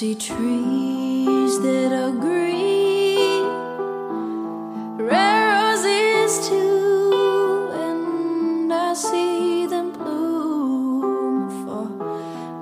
[0.00, 3.44] Trees that are green,
[4.96, 11.84] roses too, and I see them bloom for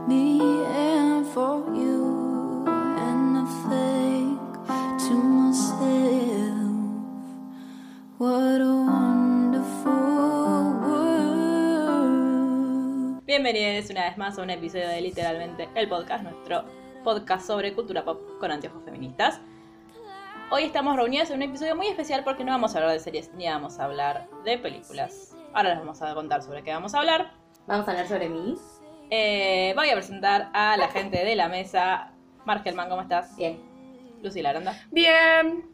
[0.09, 2.64] me and for you.
[2.66, 4.41] And I think
[5.06, 6.73] to myself,
[8.19, 8.78] what a.
[13.28, 16.64] Bienvenidos una vez más a un episodio de Literalmente el Podcast, nuestro
[17.09, 19.41] podcast sobre cultura pop con anteojos feministas.
[20.51, 23.33] Hoy estamos reunidos en un episodio muy especial porque no vamos a hablar de series
[23.33, 25.34] ni vamos a hablar de películas.
[25.55, 27.33] Ahora les vamos a contar sobre qué vamos a hablar.
[27.67, 28.56] Vamos a hablar sobre mí.
[29.09, 32.12] Eh, voy a presentar a la gente de la mesa.
[32.45, 33.34] Margelman, ¿cómo estás?
[33.39, 33.59] Bien.
[34.23, 34.79] Lucy Laranda.
[34.91, 35.64] Bien.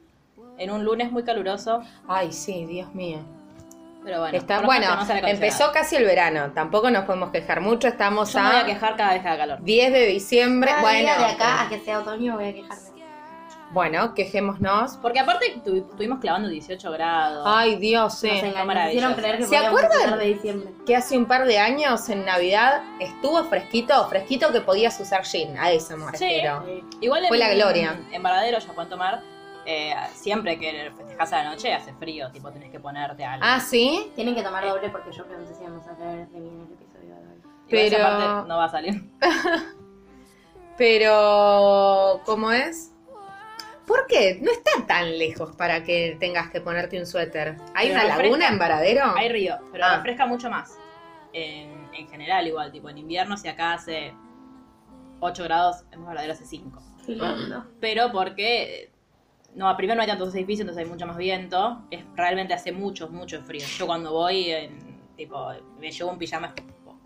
[0.57, 3.19] En un lunes muy caluroso, Ay, sí, Dios mío.
[4.05, 4.37] Pero bueno.
[4.37, 4.87] Está, bueno,
[5.27, 6.53] empezó casi el verano.
[6.55, 7.89] Tampoco nos podemos quejar mucho.
[7.89, 9.59] Estamos Yo me voy a a quejar cada vez que haga calor.
[9.63, 10.71] 10 de diciembre.
[10.71, 12.85] Cada bueno, día de acá a que sea otoño voy a quejarme.
[13.71, 14.99] bueno, quejémonos.
[14.99, 17.45] Porque aparte tu- estuvimos clavando 18 grados.
[17.47, 18.31] Ay, Dios, sí.
[18.31, 19.93] Nos creer que ¿Se acuerdan?
[19.93, 20.71] empezar de diciembre.
[20.87, 25.57] Que hace un par de años en Navidad estuvo fresquito, fresquito que podías usar jean.
[25.59, 26.25] A eso me Sí.
[26.25, 26.65] refiero.
[27.01, 28.01] Igual Fue en, la gloria.
[28.13, 29.23] En Varadero, ya pueden tomar.
[29.67, 33.45] Eh, siempre que festejas a la noche hace frío, tipo tenés que ponerte algo.
[33.47, 34.11] Ah, sí.
[34.15, 36.73] Tienen que tomar doble porque yo pregunté si íbamos a hablar de mí en el
[36.73, 37.87] episodio de hoy.
[37.87, 39.11] Esa pero- parte no va a salir.
[40.77, 42.93] Pero, ¿cómo es?
[43.87, 44.39] ¿Por qué?
[44.43, 47.57] No está tan lejos para que tengas que ponerte un suéter.
[47.75, 48.23] ¿Hay Pero una refresca.
[48.23, 49.05] laguna en Varadero?
[49.17, 49.97] Hay río, pero Ah.
[49.97, 50.77] refresca mucho más.
[51.33, 54.15] En, en general, igual, tipo en invierno, si acá hace
[55.21, 56.83] 8 grados, en Varadero hace 5.
[57.07, 57.67] Qué lindo.
[57.81, 58.91] Pero porque.
[59.55, 61.83] No, primero no hay tantos edificios, entonces hay mucho más viento.
[61.91, 63.65] Es, realmente hace mucho, mucho frío.
[63.79, 64.79] Yo cuando voy, en,
[65.17, 66.53] tipo, me llevo un pijama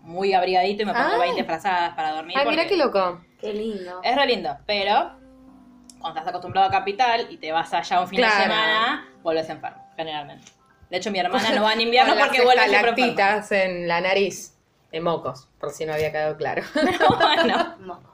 [0.01, 1.19] muy abrigadito y me pongo Ay.
[1.33, 2.35] 20 frazadas para dormir.
[2.37, 3.21] Ay, mira porque- qué loco.
[3.39, 4.01] Qué lindo.
[4.03, 5.11] Es re lindo, pero
[5.99, 9.83] cuando estás acostumbrado a Capital y te vas allá un fin de semana, vuelves enfermo,
[9.95, 10.51] generalmente.
[10.89, 13.57] De hecho, mi hermana no va en invierno porque vuelve siempre enferma.
[13.63, 14.55] en la nariz.
[14.91, 16.63] De mocos, por si no había quedado claro.
[17.19, 18.08] Bueno, Mocos.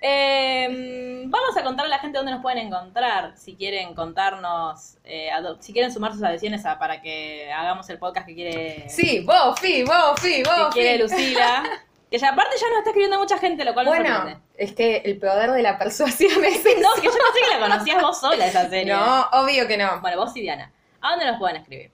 [0.00, 3.36] Eh, vamos a contar a la gente dónde nos pueden encontrar.
[3.36, 5.30] Si quieren contarnos, eh,
[5.60, 9.82] si quieren sumar sus adhesiones a- para que hagamos el podcast que quiere, Sí, Bofi,
[9.84, 10.72] Bofi, que Bofi.
[10.72, 11.62] quiere Lucila.
[12.10, 14.40] Que ya aparte ya nos está escribiendo mucha gente, lo cual me Bueno, sorprende.
[14.56, 18.00] es que el poder de la persuasión es No, que yo pensé que la conocías
[18.00, 18.92] vos sola esa serie.
[18.92, 20.00] No, obvio que no.
[20.00, 20.70] Bueno, vos y Diana.
[21.00, 21.90] ¿A dónde nos pueden escribir?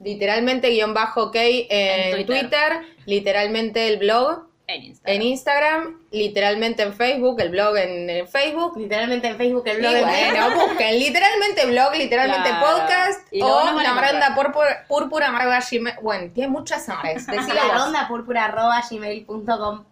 [0.00, 2.40] Literalmente guion bajo ok en, En Twitter.
[2.40, 2.72] Twitter.
[3.06, 5.14] literalmente el blog En Instagram.
[5.14, 8.78] en Instagram, literalmente en Facebook, el blog en, en Facebook.
[8.78, 12.66] Literalmente en Facebook el Y blog de bueno, busquen literalmente blog, literalmente Claro.
[12.66, 15.96] podcast Y o la branda púrpura, púrpura amarga gmail.
[16.00, 17.26] Bueno, tiene muchas nombres.
[17.74, 19.84] Ronda púrpura arroba gmail.com.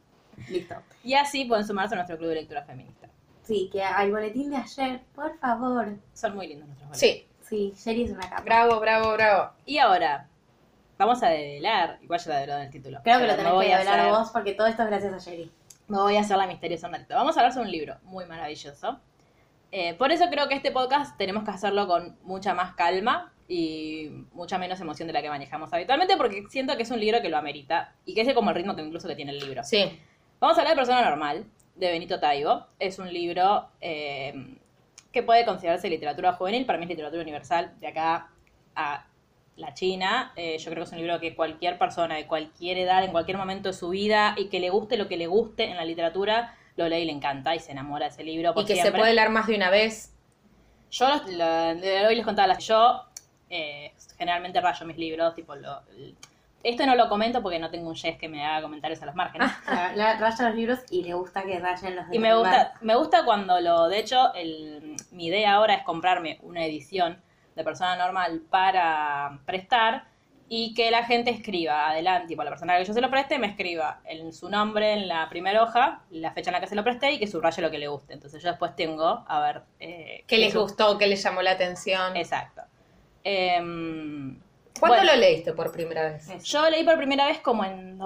[0.49, 0.75] Listo.
[1.05, 3.09] Y así pueden sumarse a nuestro club de lectura feminista.
[3.43, 5.89] Sí, que al boletín de ayer, por favor.
[6.15, 7.01] Son muy lindos nuestros boletos.
[7.01, 8.41] Sí, Sí, Sherry es una capa.
[8.43, 9.51] bravo, bravo, bravo.
[9.67, 10.27] Y ahora,
[11.05, 11.99] vamos a develar.
[12.03, 13.01] Igual ya la develó en el título.
[13.03, 15.51] Creo que lo tenés que hablar hacer- vos porque todo esto es gracias a Sherry.
[15.89, 17.15] Me voy a hacer la misteriosa un ratito.
[17.15, 18.99] Vamos a hablar sobre un libro muy maravilloso.
[19.71, 24.11] Eh, por eso creo que este podcast tenemos que hacerlo con mucha más calma y
[24.33, 27.29] mucha menos emoción de la que manejamos habitualmente porque siento que es un libro que
[27.29, 29.65] lo amerita y que es como el ritmo que incluso que tiene el libro.
[29.65, 29.99] Sí.
[30.41, 32.67] Vamos a hablar de Persona Normal, de Benito Taibo.
[32.79, 34.57] Es un libro eh,
[35.11, 38.29] que puede considerarse literatura juvenil, para mí es literatura universal, de acá
[38.75, 39.07] a
[39.57, 40.33] la China.
[40.37, 43.37] Eh, yo creo que es un libro que cualquier persona de cualquier edad, en cualquier
[43.39, 46.55] momento de su vida, y que le guste lo que le guste en la literatura,
[46.77, 48.55] lo lee y le encanta y se enamora de ese libro.
[48.55, 50.15] por Y que se puede leer más de una vez.
[50.91, 53.03] Yo los- lo- de hoy les contaba las yo
[53.51, 55.83] eh, generalmente rayo mis libros, tipo lo,
[56.63, 59.15] esto no lo comento porque no tengo un yes que me haga comentarios a los
[59.15, 59.51] márgenes.
[59.67, 62.75] La, la- raya los libros y le gusta que rayen los de Y me gusta,
[62.81, 67.21] me gusta cuando lo, de hecho, el, mi idea ahora es comprarme una edición
[67.55, 70.05] de persona normal para prestar
[70.49, 73.47] y que la gente escriba adelante, tipo la persona que yo se lo preste me
[73.47, 76.85] escriba en su nombre en la primera hoja, la fecha en la que se lo
[76.85, 78.13] presté y que subraye lo que le guste.
[78.13, 79.63] Entonces yo después tengo, a ver...
[79.81, 80.99] Eh, ¿Qué les su- gustó?
[80.99, 82.17] ¿Qué les llamó la atención?
[82.17, 82.63] Exacto.
[83.25, 84.39] Em,
[84.79, 86.29] ¿Cuándo bueno, lo leíste por primera vez?
[86.45, 87.99] Yo leí por primera vez como en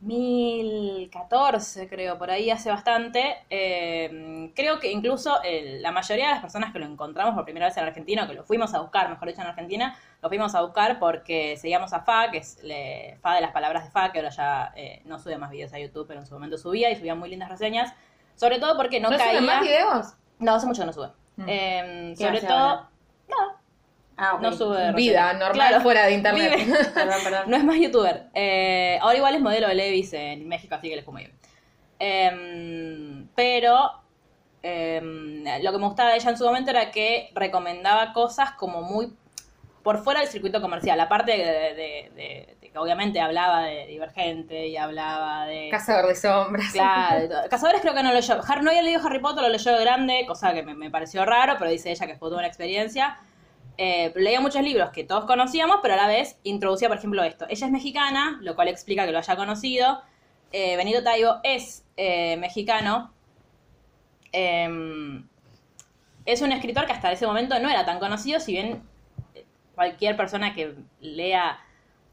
[0.00, 3.38] 2014, creo, por ahí hace bastante.
[3.50, 7.66] Eh, creo que incluso el- la mayoría de las personas que lo encontramos por primera
[7.66, 10.54] vez en Argentina, o que lo fuimos a buscar, mejor dicho, en Argentina, lo fuimos
[10.54, 14.12] a buscar porque seguíamos a Fa, que es le- Fa de las palabras de Fa,
[14.12, 16.90] que ahora ya eh, no sube más videos a YouTube, pero en su momento subía
[16.90, 17.92] y subía muy lindas reseñas.
[18.34, 19.32] Sobre todo porque no, ¿No caía.
[19.32, 20.14] suben más videos?
[20.38, 21.08] No, hace mucho que no sube.
[21.36, 21.44] Mm.
[21.48, 22.52] Eh, ¿Qué sobre todo.
[22.58, 22.88] ahora?
[23.28, 23.55] No,
[24.18, 24.92] Ah, no sube.
[24.92, 25.80] Vida normal Claro.
[25.82, 26.56] fuera de internet.
[26.56, 26.74] Vive.
[26.94, 27.42] Perdón, perdón.
[27.50, 28.26] No es más youtuber.
[28.34, 31.32] Eh, ahora igual es modelo de Levis en México, así que les muy bien.
[31.98, 33.90] Em, pero
[34.62, 38.82] em, lo que me gustaba de ella en su momento era que recomendaba cosas como
[38.82, 39.12] muy
[39.82, 40.98] por fuera del circuito comercial.
[41.00, 45.68] Aparte de, de- de- de que obviamente hablaba de Divergente y hablaba de...
[45.70, 46.72] Cazador de sombras.
[46.72, 47.28] Claro.
[47.50, 48.40] Cazadores creo que no leyó.
[48.42, 51.24] Har- no había leído Harry Potter, lo leyó de grande, cosa que me, me pareció
[51.24, 53.18] raro, pero dice ella que fue toda una experiencia.
[53.78, 57.46] Eh, leía muchos libros que todos conocíamos, pero a la vez introducía, por ejemplo, esto.
[57.48, 60.00] Ella es mexicana, lo cual explica que lo haya conocido.
[60.52, 63.12] Eh, Benito Taibo es eh, mexicano.
[64.32, 65.22] Eh,
[66.26, 68.82] es un escritor que hasta ese momento no era tan conocido, si bien
[69.74, 71.60] cualquier persona que lea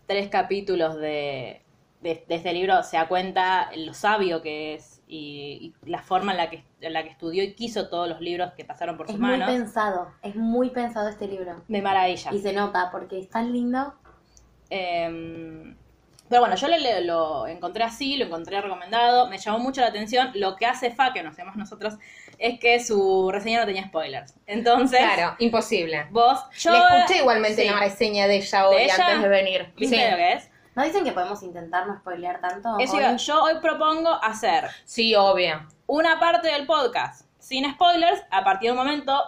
[0.05, 1.61] tres capítulos de,
[2.01, 6.31] de, de este libro se da cuenta lo sabio que es y, y la forma
[6.31, 9.05] en la, que, en la que estudió y quiso todos los libros que pasaron por
[9.05, 9.47] Es sus muy manos.
[9.49, 11.61] pensado, es muy pensado este libro.
[11.67, 12.31] De maravilla.
[12.33, 13.93] Y se nota porque es tan lindo.
[14.69, 15.75] Eh,
[16.29, 19.87] pero bueno, yo lo, lo- lo encontré así, lo encontré recomendado, me llamó mucho la
[19.87, 20.31] atención.
[20.33, 21.95] Lo que hace Fa, que no hacemos nosotros,
[22.39, 24.33] es que su reseña no tenía spoilers.
[24.47, 26.07] Entonces, Claro, imposible.
[26.09, 26.71] vos, yo...
[26.71, 27.69] Le escuché igualmente sí.
[27.69, 28.95] la reseña de ella hoy ¿De ella?
[28.99, 29.73] antes de venir.
[29.77, 30.11] ¿Viste sí.
[30.11, 30.49] lo que es?
[30.75, 32.77] ¿No dicen que podemos intentar no spoilear tanto?
[32.79, 35.67] Eso Hoy- yo hoy propongo hacer Sí, obvio.
[35.87, 39.21] una parte del podcast sin spoilers, a partir de un momento,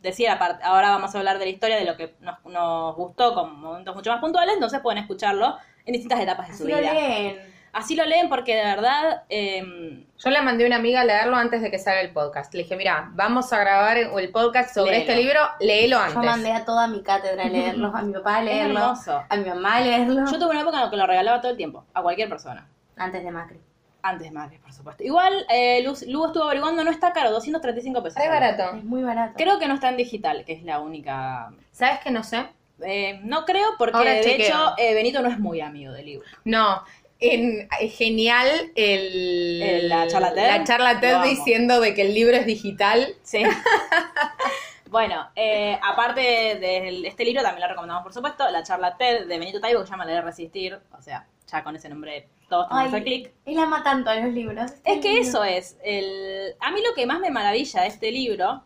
[0.00, 3.34] decir, apart- ahora vamos a hablar de la historia, de lo que nos, nos gustó
[3.34, 5.56] con momentos mucho más puntuales, entonces pueden escucharlo
[5.86, 6.92] en distintas etapas de su Así lo vida.
[6.92, 7.51] leen.
[7.72, 9.22] Así lo leen porque de verdad...
[9.30, 12.52] em, Yo le mandé a una amiga a leerlo antes de que salga el podcast.
[12.54, 15.10] Le dije, mira, vamos a grabar el podcast sobre Léelo.
[15.10, 16.14] este libro, léelo antes.
[16.14, 19.22] Yo mandé a toda mi cátedra a leerlo, a mi papá a es leerlo, hermoso.
[19.28, 20.24] a mi mamá a leerlo.
[20.30, 22.68] Yo tuve una época en la que lo regalaba todo el tiempo, a cualquier persona.
[22.96, 23.58] Antes de Macri.
[24.02, 25.02] Antes de Macri, por supuesto.
[25.02, 28.20] Igual, eh, Lu, Lu estuvo averiguando, no está caro, 235 pesos.
[28.20, 28.76] Re barato.
[28.76, 29.34] Es muy barato.
[29.36, 31.50] Creo que no está en digital, que es la única...
[31.70, 32.46] ¿Sabes que no sé?
[32.84, 36.26] Eh, no creo porque de hecho eh, Benito no es muy amigo del libro.
[36.44, 36.82] No.
[37.22, 40.46] En, es genial el, El- la charla TED.
[40.46, 43.14] la charla TED diciendo de que el libro es digital.
[43.22, 43.42] Sí.
[44.90, 49.38] bueno, eh, aparte de, este libro, también lo recomendamos, por supuesto, la charla TED de
[49.38, 50.78] Benito Taibo, que se llama Leer Resistir.
[50.98, 53.32] O sea, ya con ese nombre todos tenemos hacer clic.
[53.46, 54.72] él ama tanto a los libros.
[54.84, 55.78] Es que eso es.
[55.82, 56.54] El...
[56.60, 58.62] A mí lo que más me maravilla de este libro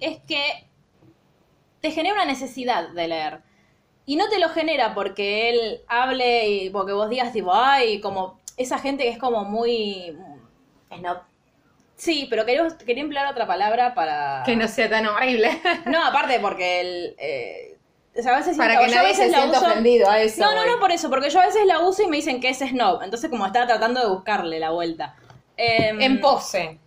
[0.00, 0.68] es que
[1.80, 3.47] te genera una necesidad de leer.
[4.08, 8.40] Y no te lo genera porque él hable y porque vos digas, tipo, ay, como
[8.56, 10.16] esa gente que es como muy.
[10.96, 11.18] Snob.
[11.94, 14.42] Sí, pero quería, quería emplear otra palabra para.
[14.46, 15.50] Que no sea tan horrible.
[15.86, 17.16] No, aparte porque el.
[17.18, 17.76] eh,
[18.18, 20.08] o sea, a veces Para siento- que a nadie se veces la sienta uso- ofendido
[20.10, 20.40] a eso.
[20.42, 20.70] No, no, voy.
[20.70, 23.02] no por eso, porque yo a veces la uso y me dicen que es snob.
[23.02, 25.16] Entonces, como estaba tratando de buscarle la vuelta.
[25.56, 26.78] Em, En pose.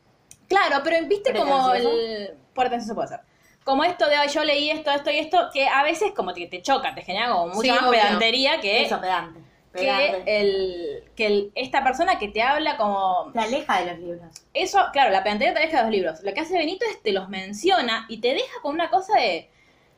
[0.50, 2.34] Claro, pero viste como el.
[2.56, 3.20] Pretencioso puede ser.
[3.64, 6.48] Como esto de "Ay, yo leí esto, esto y esto, que a veces como que
[6.48, 9.40] te choca, te genera como mucha Sí, más pedantería que, Eso, pedante.
[9.74, 13.30] que, el, que el- esta persona que te habla como.
[13.34, 14.22] Te aleja de los libros.
[14.54, 16.24] Eso, claro, la pedantería te deja de los libros.
[16.24, 19.50] Lo que hace Benito es te los menciona y te deja con una cosa de.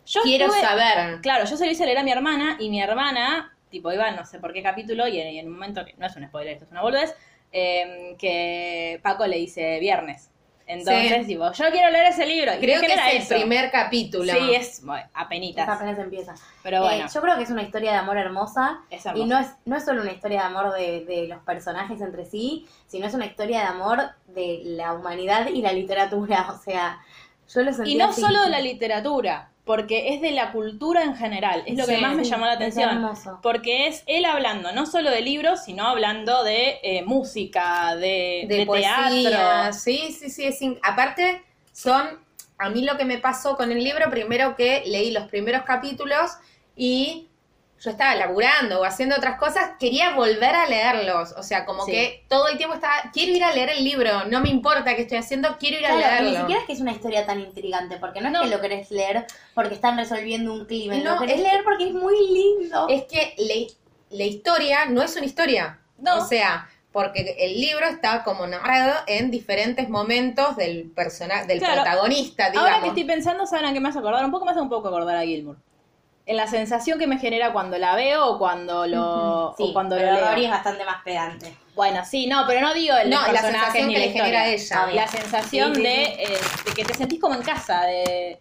[0.06, 1.22] Yo Quiero estuve- saber.
[1.22, 4.26] Claro, yo se lo hice leer a mi hermana y mi hermana, tipo, iba no
[4.26, 6.54] sé por qué capítulo y en, y en un momento, que no es un spoiler,
[6.54, 7.16] esto es una boludez,
[7.54, 10.30] eh, que Paco le dice viernes.
[10.66, 11.34] Entonces, Sí.
[11.34, 12.54] tipo, yo quiero leer ese libro.
[12.56, 13.36] y Creo que es el eso.
[13.36, 14.32] primer capítulo.
[14.34, 15.64] Sí, es bueno, apenitas.
[15.66, 16.34] Esa apenas empieza.
[16.64, 18.80] Pero Eh, bueno, yo creo que es una historia de amor hermosa.
[18.90, 19.26] es Y hermoso.
[19.28, 22.68] no es, no es solo una historia de amor de, de los personajes entre sí,
[22.88, 26.48] sino es una historia de amor de la humanidad y la literatura.
[26.54, 27.00] O sea,
[27.54, 28.22] yo lo sentí Y no así.
[28.22, 31.64] solo de la literatura, porque es de la cultura en general.
[31.66, 33.12] Es lo que más me llamó la atención.
[33.42, 38.58] Porque es él hablando no solo de libros, sino hablando de eh, música, de, de,
[38.58, 39.08] de poesía.
[39.10, 39.74] teatro.
[39.74, 40.46] Sí, sí, sí.
[40.46, 42.22] Es Aparte, son.
[42.60, 46.32] A mí lo que me pasó con el libro, primero que leí los primeros capítulos
[46.76, 47.28] y
[47.84, 51.34] yo estaba laburando o haciendo otras cosas, quería volver a leerlos.
[51.38, 51.92] O sea, como Sí.
[51.92, 55.02] que todo el tiempo estaba, quiero ir a leer el libro, no me importa qué
[55.02, 56.30] estoy haciendo, quiero ir a Claro, leerlo.
[56.30, 58.42] ni siquiera es que es una historia tan intrigante, porque no es No.
[58.44, 61.88] que lo querés leer porque están resolviendo un crimen, No, lo querés es leer porque
[61.90, 62.88] es muy lindo.
[62.90, 65.80] Es que la, la historia no es una historia.
[65.98, 66.20] No.
[66.20, 71.82] O sea, porque el libro está como narrado en diferentes momentos del personaje, del Claro.
[71.82, 72.70] protagonista, digamos.
[72.70, 74.24] Ahora que estoy pensando, ¿saben a qué me hace acordar?
[74.24, 75.58] Un poco me hace un poco acordar a Gilmour.
[76.26, 79.98] En la sensación que me genera cuando la veo o cuando lo, Sí, o cuando
[79.98, 80.30] pero lo leo.
[80.30, 81.58] Rory es bastante más pedante.
[81.76, 84.48] Bueno, sí, no, pero no digo el No, la sensación ni que la le genera
[84.48, 84.88] ella.
[84.94, 86.34] La sensación Sí, sí, de, sí.
[86.34, 88.40] eh, de que te sentís como en casa, de,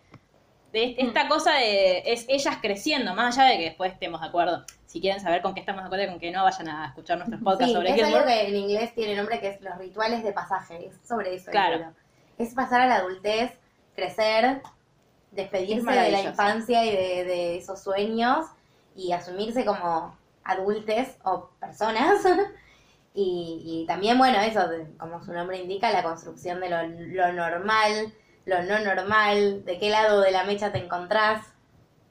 [0.73, 4.29] de est- esta cosa de es ellas creciendo, más allá de que después estemos de
[4.29, 4.65] acuerdo.
[4.87, 7.17] Si quieren saber con qué estamos de acuerdo y con qué no, vayan a escuchar
[7.19, 10.23] nuestros podcasts Sí, sobre es algo que en inglés tiene nombre que es los rituales
[10.23, 11.51] de pasaje, es sobre eso.
[11.51, 11.93] Claro.
[12.39, 13.51] Es pasar a la adultez,
[13.97, 14.63] crecer,
[15.33, 18.47] despedirse de la infancia y de, de esos sueños
[18.97, 22.23] y asumirse como adultes o personas.
[23.15, 27.33] y, y también, bueno, eso, de- como su nombre indica, la construcción de lo, lo
[27.33, 28.15] normal,
[28.47, 31.47] lo no normal, de qué lado de la mecha te encontrás.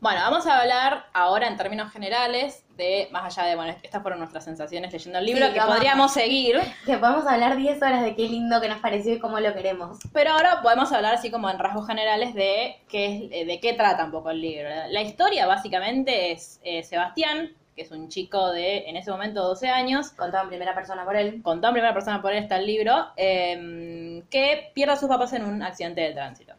[0.02, 4.18] Bueno, vamos a hablar ahora en términos generales de, más allá de, bueno, estas fueron
[4.20, 5.76] nuestras sensaciones leyendo el libro, Sí, que vamos.
[5.76, 9.40] podríamos seguir, Que podemos hablar 10 horas de qué lindo que nos pareció y cómo
[9.40, 10.00] lo queremos.
[10.12, 13.74] pero ahora podemos hablar así como en rasgos generales de qué, es- eh, de qué
[13.74, 14.70] trata un poco el libro.
[14.90, 19.70] La historia básicamente es eh, Sebastián, que es un chico de, en ese momento, 12
[19.70, 21.44] años, Contado en primera persona por él.
[21.44, 25.32] contado en primera persona por él está el libro, eh, que pierde a sus papás
[25.34, 26.54] en un accidente de tránsito.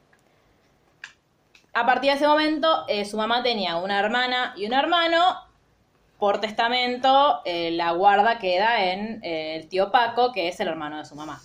[1.75, 5.37] A partir de ese momento, eh, su mamá tenía una hermana y un hermano.
[6.19, 10.99] Por testamento, eh, la guarda queda en eh, el tío Paco, que es el hermano
[10.99, 11.41] de su mamá.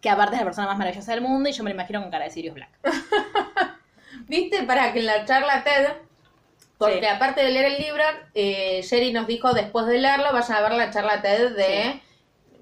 [0.00, 2.10] Que aparte es la persona más maravillosa del mundo y yo me lo imagino con
[2.10, 2.70] cara de Sirius Black.
[4.28, 4.62] ¿Viste?
[4.62, 5.88] Para que en la charla TED,
[6.78, 7.06] porque Sí.
[7.06, 8.02] aparte de leer el libro,
[8.34, 12.00] eh, Jerry nos dijo después de leerlo, vayan a ver la charla TED de...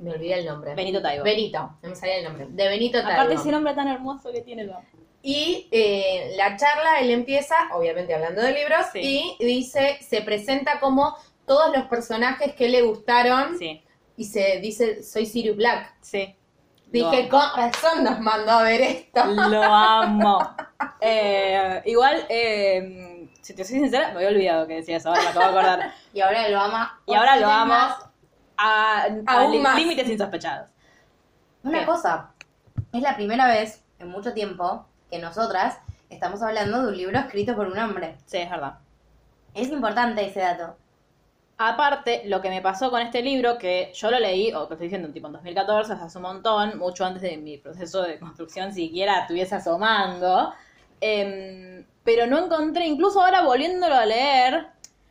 [0.01, 0.75] Me olvidé el nombre.
[0.75, 1.23] Benito Taibo.
[1.23, 2.47] Benito, no me salía el nombre.
[2.49, 3.13] De Benito Taibo.
[3.13, 4.83] Aparte ese nombre tan hermoso que tiene, amo.
[5.27, 9.35] Y eh, la charla, él empieza, obviamente hablando de libros, Sí.
[9.39, 11.17] y dice, se presenta como
[11.47, 13.83] todos los personajes que le gustaron, Sí,
[14.19, 15.95] y se dice, soy Sirius Black.
[16.03, 16.37] sí.
[16.89, 19.25] Dije, con razón nos mandó a ver esto.
[19.25, 20.55] Lo amo.
[21.01, 25.29] Eh, igual, eh, si te soy sincera, me había olvidado que decía eso, ahora me
[25.31, 25.93] acabo de acordar.
[26.13, 27.01] Y ahora lo ama.
[27.07, 27.97] Y ahora lo amo más.
[28.57, 29.77] a, a Aún li- más.
[29.77, 30.71] límites insospechados.
[31.65, 31.87] Una ¿Qué?
[31.87, 32.31] cosa,
[32.93, 35.79] es la primera vez en mucho tiempo que nosotras
[36.11, 38.17] estamos hablando de un libro escrito por un hombre.
[38.27, 38.79] Sí, es verdad.
[39.55, 40.77] Es importante ese dato.
[41.57, 44.89] Aparte, lo que me pasó con este libro, que yo lo leí, o que estoy
[44.89, 48.19] diciendo, tipo en 2014, o sea, hace un montón, mucho antes de mi proceso de
[48.19, 50.53] construcción siquiera estuviese asomando,
[51.01, 54.67] em, pero no encontré, incluso ahora volviéndolo a leer,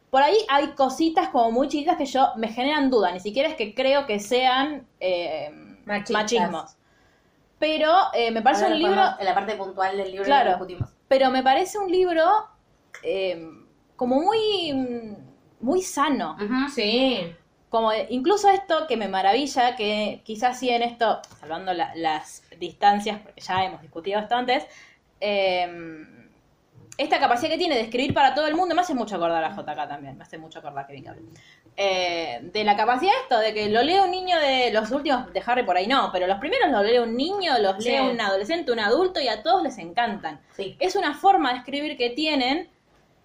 [0.10, 3.56] por ahí hay cositas como muy chiquitas que yo me generan duda, ni siquiera es
[3.56, 4.86] que creo que sean
[5.86, 6.12] Machistas.
[6.12, 6.76] machismos.
[7.64, 10.46] Pero eh, me parece Ahora un libro En la parte puntual del libro Claro.
[10.52, 10.90] lo discutimos.
[11.08, 12.26] pero me parece un libro
[13.04, 13.48] eh,
[13.96, 15.16] como muy
[15.62, 16.36] muy sano.
[16.76, 17.34] Sí.
[17.70, 22.44] como eh, incluso esto que me maravilla que quizás sí en esto salvando la- las
[22.60, 24.66] distancias porque ya hemos discutido esto antes
[25.22, 25.66] eh,
[26.98, 29.56] esta capacidad que tiene de escribir para todo el mundo me hace mucho acordar a
[29.56, 31.22] JK también me hace mucho acordar a Kevin Cable
[31.76, 35.34] Eh, de la capacidad de esto de que lo lee un niño de los últimos
[35.34, 37.90] de Harry por ahí no pero los primeros los lee un niño los Sí.
[37.90, 40.76] lee un adolescente un adulto y a todos les encantan Sí.
[40.80, 42.70] es una forma de escribir que tienen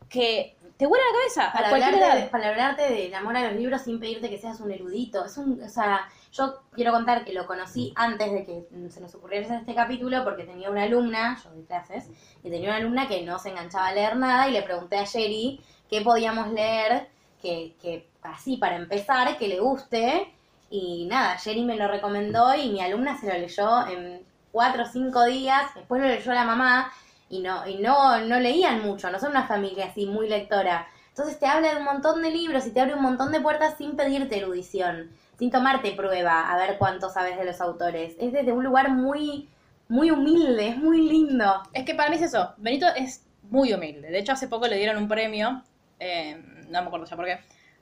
[0.09, 2.25] que te vuela la cabeza Para a cualquier hablarte, edad.
[2.25, 5.25] de, para hablarte del amor a los libros sin pedirte que seas un erudito.
[5.25, 9.13] Es un, o sea, yo quiero contar que lo conocí antes de que se nos
[9.17, 12.09] ocurriera hacer este capítulo porque tenía una alumna, yo doy clases,
[12.49, 15.61] tenía una alumna que no se enganchaba a leer nada y le pregunté a Jerry
[15.90, 17.09] qué podíamos leer,
[17.40, 20.33] que, que así para empezar, que le guste.
[20.71, 24.87] Y nada, Jerry me lo recomendó y mi alumna se lo leyó en cuatro o
[24.87, 26.93] cinco días, después lo leyó la mamá
[27.31, 30.87] y no, y no, no leían mucho, no son una familia así muy lectora.
[31.11, 33.76] Entonces te habla de un montón de libros y te abre un montón de puertas
[33.76, 38.14] sin pedirte erudición, sin tomarte prueba a ver cuánto sabes de los autores.
[38.21, 39.49] Es desde un lugar muy,
[39.88, 41.62] muy humilde, es muy lindo.
[41.73, 42.54] Es que para mí es eso.
[42.59, 44.11] Benito es muy humilde.
[44.11, 45.62] De hecho, hace poco le dieron un premio.
[45.99, 47.38] eh, no me acuerdo ya por qué.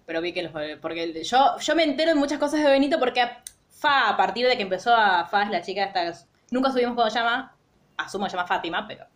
[0.07, 0.53] Pero vi que los.
[0.81, 3.23] Porque yo, yo me entero de muchas cosas de Benito porque
[3.69, 5.27] Fa, a partir de que empezó a.
[5.27, 6.13] Fa es la chica esta.
[6.51, 7.55] Nunca subimos cómo llama.
[7.97, 9.07] Asumo llama Fátima, pero.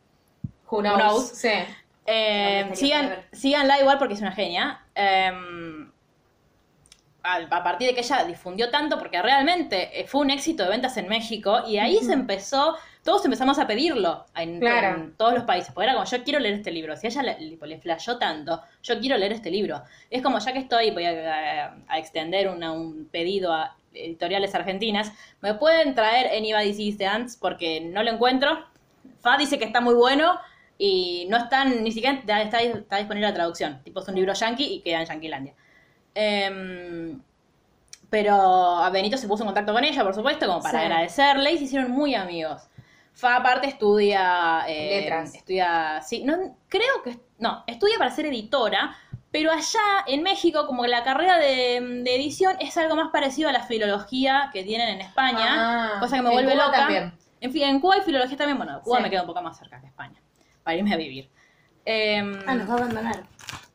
[0.69, 0.99] Who knows?
[0.99, 1.29] knows?
[1.29, 1.51] Sí.
[2.07, 2.71] Eh,
[3.33, 4.85] síganla igual porque es una genia.
[4.95, 5.33] Eh,
[7.23, 10.97] a, partir de que ella difundió tanto, porque realmente eh, fue un éxito de ventas
[10.97, 14.97] en México, y ahí se empezó, todos empezamos a pedirlo en, Claro.
[15.01, 17.23] en todos los países, porque era como, yo quiero leer este libro, si a ella
[17.23, 19.83] le, le, flashó tanto, yo quiero leer este libro.
[20.11, 24.55] Es como, ya que estoy, voy a, a- a extender una- un pedido a editoriales
[24.55, 27.37] argentinas, ¿me pueden traer Anybody Sees the Ants?
[27.37, 28.65] Porque no lo encuentro.
[29.21, 30.39] Fa dice que está muy bueno,
[30.83, 33.83] y no están, ni siquiera está, está- está disponible la traducción.
[33.85, 35.53] Tipo, es un libro yankee y queda en Yanquilandia.
[36.25, 37.21] Em,
[38.11, 40.85] pero a Benito se puso en contacto con ella, por supuesto, como para Sí.
[40.85, 42.63] agradecerle y se hicieron muy amigos.
[43.15, 44.65] Fa aparte estudia...
[44.69, 45.35] eh, Letras.
[45.35, 46.01] Estudia...
[46.03, 47.19] Sí, no, creo que...
[47.39, 48.97] No, estudia para ser editora,
[49.31, 53.49] pero allá en México como que la carrera de, de edición es algo más parecido
[53.49, 56.79] a la filología que tienen en España, Ah, cosa que me vuelve Cuba loca.
[56.79, 57.15] también.
[57.41, 59.03] En fin, en Cuba hay filología también, bueno, Cuba Sí.
[59.05, 60.21] me queda un poco más cerca que España,
[60.63, 61.31] para irme a vivir.
[61.85, 63.23] Em, Ah, nos va a abandonar.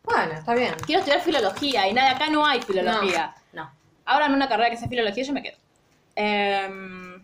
[0.06, 0.74] Bueno, está bien.
[0.86, 3.34] quiero estudiar filología y nada, acá no hay filología.
[3.54, 3.70] No.
[4.06, 5.58] Ahora en una carrera que sea filología yo me quedo.
[6.16, 7.24] Em,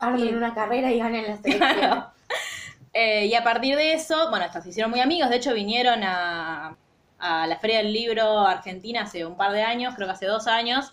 [0.00, 2.04] Armen Y- una carrera y ganen la selección.
[2.92, 6.02] eh, y a partir de eso, bueno, estos se hicieron muy amigos, de hecho vinieron
[6.04, 6.76] a,
[7.18, 10.46] a la Feria del Libro Argentina hace un par de años, creo que hace dos
[10.46, 10.92] años,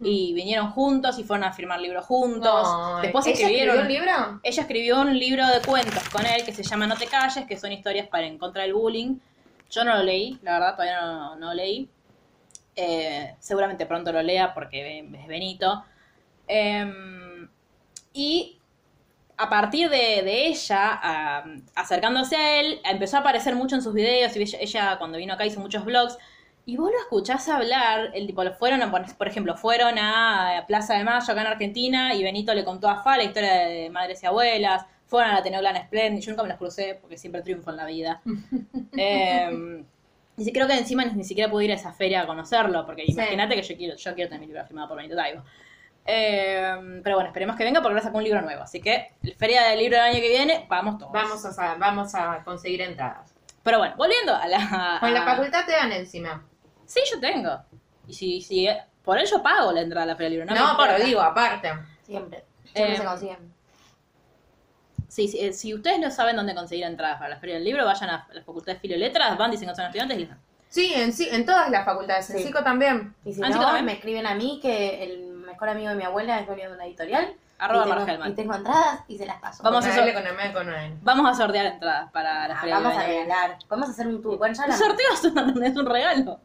[0.00, 2.64] y vinieron juntos y fueron a firmar libros juntos.
[2.64, 3.76] Ay, Después ¿ella escribieron...
[3.80, 4.40] escribió un libro?
[4.44, 7.56] Ella escribió un libro de cuentos con él que se llama No te calles, que
[7.58, 9.16] son historias para en contra del bullying.
[9.74, 11.88] Yo no lo leí, la verdad, todavía no, no lo leí.
[12.76, 15.84] Eh, seguramente pronto lo lea porque es Benito.
[16.46, 17.48] Em,
[18.12, 18.58] y
[19.36, 21.42] a partir de, de ella,
[21.74, 24.36] acercándose a él, empezó a aparecer mucho en sus videos.
[24.36, 26.18] Y ella, ella, cuando vino acá hizo muchos vlogs.
[26.66, 31.04] Y vos lo escuchás hablar, el tipo, fueron, a, por ejemplo, fueron a Plaza de
[31.04, 34.26] Mayo acá en Argentina y Benito le contó a Fa la historia de madres y
[34.26, 37.76] abuelas, fueron a la Tenoglan Splendid, yo nunca me las crucé porque siempre triunfo en
[37.76, 38.20] la vida.
[38.96, 39.84] Eh,
[40.36, 42.84] y sí, creo que encima ni, ni siquiera pude ir a esa feria a conocerlo,
[42.86, 45.42] porque imagínate que yo quiero, yo quiero tener mi libro firmado por Benito Taibo.
[46.06, 48.62] Eh, pero bueno, esperemos que venga porque ahora sacó un libro nuevo.
[48.62, 51.12] Así que, la feria del libro del año que viene, vamos todos.
[51.12, 53.34] Vamos a, vamos a conseguir entradas.
[53.62, 54.98] Pero bueno, volviendo a la.
[55.00, 56.44] Con la facultad te dan encima.
[56.84, 57.58] Sí, yo tengo.
[58.06, 58.68] Y si, si
[59.02, 60.54] por él yo pago la entrada a la feria del libro.
[60.54, 61.72] No, No, pero digo, aparte.
[62.02, 62.44] Siempre.
[62.64, 63.53] Siempre Eh, se consiguen.
[65.14, 67.84] Sí, sí, eh, si ustedes no saben dónde conseguir entradas para la feria del libro,
[67.84, 70.28] vayan a la facultad de Filio y Letras, van, dicen que son estudiantes y les
[70.30, 70.40] dan.
[70.68, 72.28] Sí, en, sí, en todas las facultades.
[72.30, 72.42] En Sí.
[72.42, 73.14] Psico también.
[73.24, 73.84] Y si Ah, no, también.
[73.84, 76.84] me escriben a mí que el mejor amigo de mi abuela es dueño de una
[76.86, 77.32] editorial.
[77.58, 78.32] Arroba y tengo, Margelman.
[78.32, 79.62] y tengo entradas y se las paso.
[79.62, 80.66] Vamos a Con.
[81.02, 83.58] Vamos a sortear entradas para la Ah, feria vamos a regalar.
[83.68, 84.36] Vamos a hacer un tour.
[84.36, 85.06] Bueno, ya la sorteo
[85.62, 86.40] es un, regalo.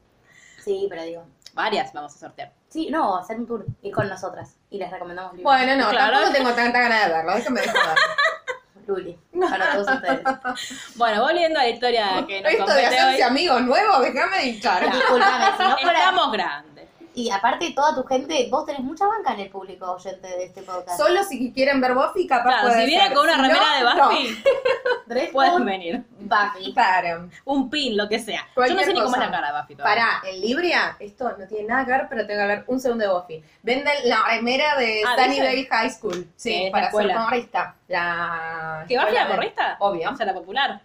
[0.63, 1.25] Sí, pero digo.
[1.55, 2.53] Varias vamos a sortear.
[2.67, 3.65] Sí, no, hacer un tour.
[3.81, 4.57] Ir con nosotras.
[4.69, 5.51] Y les recomendamos libros.
[5.51, 6.13] Bueno, no, Claro.
[6.13, 7.33] tampoco tengo tanta ganas de verlo.
[7.33, 7.73] Déjame joder.
[8.89, 9.17] Luli.
[9.49, 10.19] Para todos ustedes.
[10.95, 13.21] Bueno, volviendo a la historia que nos Esto de compete hacerse hoy.
[13.21, 14.91] amigos nuevos, déjame de hinchar.
[14.91, 15.97] Disculpame, si no fuera.
[15.99, 16.68] Estamos grandes.
[17.15, 20.61] Y aparte, toda tu gente, vos tenés mucha banca en el público oyente de este
[20.61, 20.97] podcast.
[20.97, 23.13] Solo si quieren ver Buffy, capaz Claro, puede si viene ser.
[23.13, 24.09] con una Si remera no, de no.
[24.09, 24.43] Buffy,
[25.33, 26.03] pueden code, venir.
[26.19, 26.73] Buffy.
[26.73, 27.29] Claro.
[27.45, 28.47] Un pin, lo que sea.
[28.55, 29.95] Yo no sé ni cómo es la cara de Buffy todavía.
[30.21, 33.03] Pará, en Libria, esto no tiene nada que ver, pero tengo que hablar un segundo
[33.05, 33.43] de Buffy.
[33.63, 35.67] Venden la remera de Ah, ¿dice?
[35.69, 36.27] High School.
[36.35, 37.23] Sí, la para ser escuela.
[37.25, 37.75] porrista.
[37.87, 39.77] La ¿Que Buffy de- porrista?
[39.79, 40.11] Obvio.
[40.11, 40.81] O sea, la popular.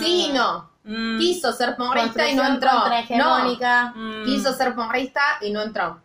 [0.00, 0.70] Sí, no.
[0.88, 1.18] Mm.
[1.18, 2.70] Quiso ser porrista y no entró.
[2.70, 3.18] Mm.
[3.18, 6.00] No, quiso ser porrista y no entró.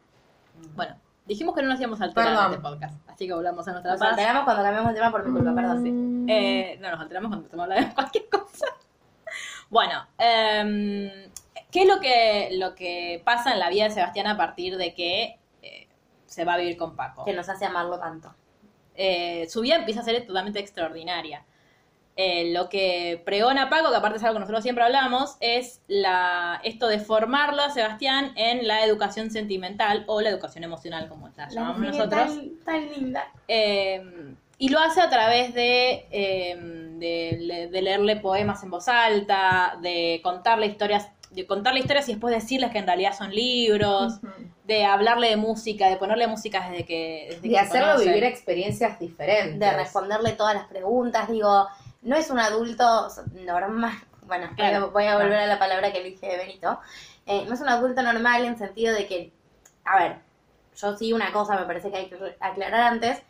[0.75, 2.45] Bueno, dijimos que no nos íamos a alterar Perdón.
[2.45, 3.09] en este podcast.
[3.09, 4.09] Así que volvamos a nuestra Nos paz.
[4.09, 6.23] alteramos cuando cambiamos el tema por mi culpa, perdón.
[6.25, 6.29] Mm.
[6.29, 8.65] Eh, no nos alteramos cuando empezamos a hablar de cualquier cosa.
[9.69, 11.09] Bueno, em,
[11.71, 14.93] ¿qué es lo que, lo que pasa en la vida de Sebastián a partir de
[14.93, 15.87] que eh,
[16.25, 17.23] se va a vivir con Paco?
[17.23, 18.35] Que nos hace amarlo tanto.
[18.95, 21.45] Eh, su vida empieza a ser totalmente extraordinaria.
[22.15, 26.61] Eh, lo que pregona Paco, que aparte es algo que nosotros siempre hablamos, es la,
[26.63, 31.45] esto de formarlo a Sebastián en la educación sentimental o la educación emocional, como la
[31.45, 32.27] La llamamos nosotros.
[32.27, 33.31] Tan, tan linda.
[33.47, 34.03] Eh,
[34.59, 36.55] y lo hace a través de, eh,
[36.99, 42.11] de, le- de leerle poemas en voz alta, de contarle historias, de contarle historias y
[42.11, 44.19] después decirles que en realidad son libros,
[44.65, 47.25] de hablarle de música, de ponerle música desde que...
[47.31, 49.59] Desde De que hacerlo vivir experiencias diferentes.
[49.59, 51.27] De responderle todas las preguntas.
[51.27, 51.67] Digo,
[52.03, 53.93] no es un adulto normal.
[54.23, 56.79] Bueno, voy a- Claro, voy a volver a la palabra que elige Benito.
[57.25, 59.31] Eh, no es un adulto normal en sentido de que,
[59.85, 60.17] a ver,
[60.77, 63.21] yo sí una cosa me parece que hay que aclarar antes.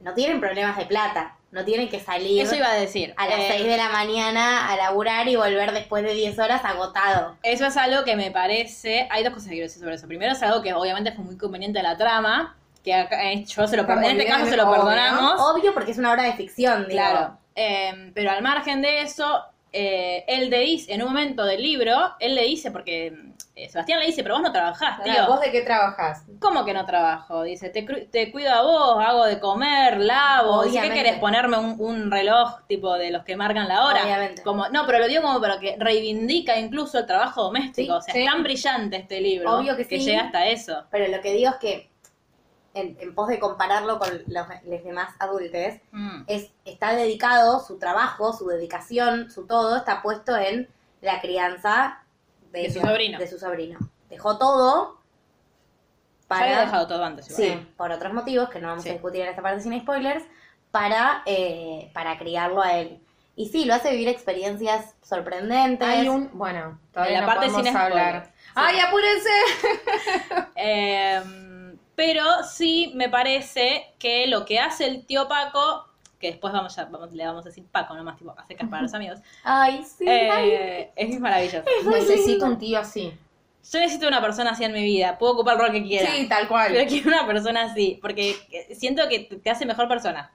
[0.00, 1.36] No tienen problemas de plata.
[1.52, 3.12] No tienen que salir Eso iba a decir.
[3.16, 6.64] a las Eh, 6 de la mañana a laburar y volver después de 10 horas
[6.64, 7.36] agotado.
[7.42, 9.08] Eso es algo que me parece.
[9.10, 10.06] Hay dos cosas que quiero decir sobre eso.
[10.06, 12.54] Primero, es algo que obviamente fue muy conveniente a la trama.
[12.84, 13.82] Que acá, eh, yo se lo.
[13.82, 14.74] En este caso se lo obvio.
[14.76, 15.40] perdonamos.
[15.40, 16.92] Obvio porque es una obra de ficción, digo.
[16.92, 17.36] Claro.
[17.54, 22.14] Eh, pero al margen de eso, eh, él le dice, en un momento del libro,
[22.18, 23.14] él le dice, porque
[23.54, 25.26] eh, Sebastián le dice, pero vos no trabajás, tío.
[25.28, 26.24] ¿Vos de qué trabajás?
[26.38, 27.42] ¿Cómo que no trabajo?
[27.42, 30.64] Dice, te, te cuido a vos, hago de comer, lavo.
[30.64, 31.04] Dice, ¿qué Obviamente.
[31.04, 34.02] querés ponerme un, un reloj tipo de los que marcan la hora?
[34.04, 34.42] Obviamente.
[34.42, 37.92] Como, no, pero lo digo como para que reivindica incluso el trabajo doméstico.
[37.94, 38.20] Sí, o sea, sí.
[38.20, 39.98] es tan brillante este libro Obvio que sí.
[39.98, 40.84] llega hasta eso.
[40.90, 41.90] Pero lo que digo es que,
[42.74, 46.22] en, en pos de compararlo con los, los demás adultos, Mm.
[46.26, 50.68] es, está dedicado, su trabajo, su dedicación, su todo, está puesto en
[51.00, 52.02] la crianza
[52.52, 53.18] De su sobrino.
[53.18, 53.78] de su sobrino.
[54.08, 54.98] Dejó todo
[56.22, 56.44] Ya para...
[56.46, 57.28] había dejado todo antes.
[57.30, 57.58] igual.
[57.60, 58.90] Sí, por otros motivos que no vamos Sí.
[58.90, 60.24] a discutir en esta parte sin spoilers,
[60.70, 63.00] para, eh, para criarlo a él.
[63.36, 65.88] Y sí, lo hace vivir experiencias sorprendentes.
[65.88, 66.30] Hay un.
[66.34, 68.26] Bueno, todavía En la no parte podemos sin hablar.
[68.26, 68.42] Sí.
[68.54, 69.30] ¡Ay, apúrense!
[70.56, 71.20] Eh,
[72.00, 75.86] pero sí me parece que lo que hace el tío Paco,
[76.18, 78.94] que después vamos a, vamos- le vamos a decir Paco nomás, tipo, secas para los
[78.94, 80.08] amigos, Ay, sí.
[80.08, 80.50] ay.
[80.50, 81.62] eh, es maravilloso.
[81.90, 83.12] Necesito un tío así.
[83.70, 85.18] Yo necesito una persona así en mi vida.
[85.18, 86.10] Puedo ocupar el rol que quiera.
[86.10, 86.72] Sí, tal cual.
[86.72, 87.98] Pero quiero una persona así.
[88.00, 88.34] Porque
[88.74, 90.32] siento que te hace mejor persona.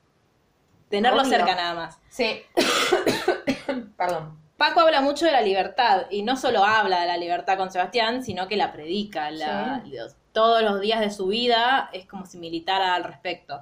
[0.89, 1.31] Tenerlo Obvio.
[1.31, 1.99] cerca nada más.
[2.09, 2.41] Sí.
[3.97, 4.39] Perdón.
[4.57, 6.03] Paco habla mucho de la libertad.
[6.11, 9.31] Y no solo habla de la libertad con Sebastián, sino que la predica.
[9.31, 13.61] La- los- todos los días de su vida es como si militara al respecto.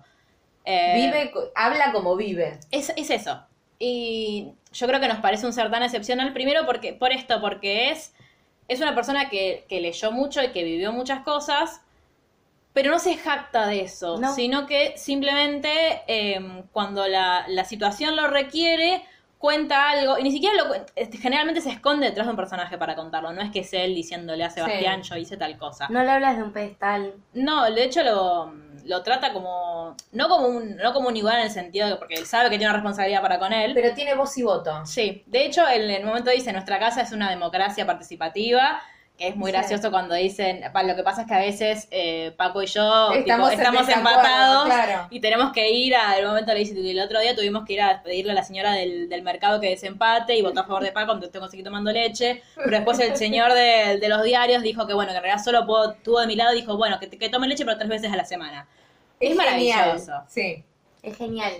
[0.65, 2.59] Eh, Vive, habla como vive.
[2.71, 3.41] Es, es eso.
[3.79, 7.91] Y yo creo que nos parece un ser tan excepcional, primero porque, por esto, porque
[7.91, 8.13] es,
[8.67, 11.81] es una persona que, que leyó mucho y que vivió muchas cosas,
[12.73, 14.33] pero no se jacta de eso, No.
[14.33, 19.03] sino que simplemente eh, cuando la, la situación lo requiere,
[19.43, 22.77] cuenta algo, y ni siquiera lo cuen- este, generalmente se esconde detrás de un personaje
[22.77, 25.87] para contarlo, no es que es él diciéndole a Sebastián, yo hice tal cosa.
[25.89, 27.13] No le hablas de un pedestal.
[27.33, 28.53] No, de hecho lo,
[28.85, 29.97] lo trata como.
[30.13, 32.57] No como un, no como un igual en el sentido de porque él sabe que
[32.57, 33.73] tiene una responsabilidad para con él.
[33.73, 34.85] Pero tiene voz y voto.
[34.85, 38.81] Sí, de hecho, en el momento dice: Nuestra casa es una democracia participativa.
[39.17, 39.57] Que es muy Sí.
[39.57, 40.61] gracioso cuando dicen.
[40.85, 43.53] Lo que pasa es que a veces eh, Paco y yo Estamos
[43.87, 45.07] empatados claro.
[45.11, 46.17] y tenemos que ir a.
[46.17, 48.71] El momento le dice: El otro día tuvimos que ir a pedirle a la señora
[48.73, 51.63] del, del mercado que desempate y votó a favor de Paco, entonces tengo que seguir
[51.65, 52.41] tomando leche.
[52.55, 55.65] Pero después el señor de, de los diarios dijo que, bueno, que en realidad solo
[55.67, 58.15] puedo, tuvo de mi lado, dijo: Bueno, que, que tome leche, pero tres veces a
[58.15, 58.67] la semana.
[59.19, 60.23] Es, maravilloso.
[60.27, 60.63] Sí.
[61.03, 61.53] Es genial.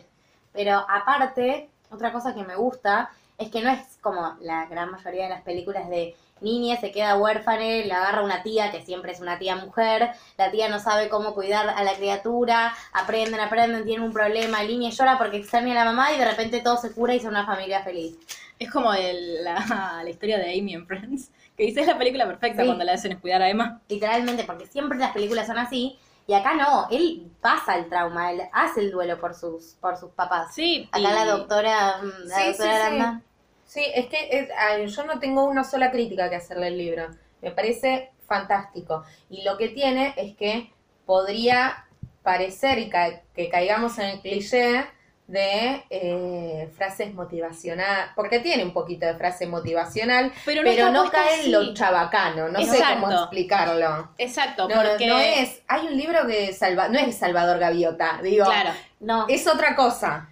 [0.54, 5.24] Pero aparte, otra cosa que me gusta es que no es como la gran mayoría
[5.24, 9.22] de las películas de niña se queda huérfana, la agarra una tía, que siempre es
[9.22, 14.06] una tía mujer, la tía no sabe cómo cuidar a la criatura, aprenden, aprenden, tienen
[14.06, 16.92] un problema, el niño llora porque extraña a la mamá y de repente todo se
[16.92, 18.18] cura y son una familia feliz.
[18.60, 19.56] Es como el- la,
[20.04, 22.68] la historia de Amy en Friends, que dice es la película perfecta Sí.
[22.68, 23.80] cuando le hacen cuidar a Emma.
[23.88, 28.42] Literalmente, porque siempre las películas son así, y acá no, él pasa el trauma, él
[28.54, 30.54] hace el duelo por sus, por sus papás.
[30.56, 33.24] Sí, Acá y- la doctora, mm, la Sí, doctora sí.
[33.66, 37.08] Sí, es que es- ay, yo no tengo una sola crítica que hacerle al libro.
[37.42, 39.04] Me parece fantástico.
[39.30, 40.72] Y lo que tiene es que
[41.06, 41.86] podría
[42.22, 44.86] parecer y ca- que caigamos en el cliché
[45.34, 51.04] de eh, frases motivacionales, porque tiene un poquito de frase motivacional, Pero pero no no,
[51.06, 54.10] está puesta cae en lo chabacano, no sé cómo explicarlo.
[54.20, 55.08] Exacto, No, porque...
[55.08, 58.70] no es, hay un libro que salva, no es Salvador Gaviota, digo, Claro.
[59.00, 60.30] No, es otra cosa.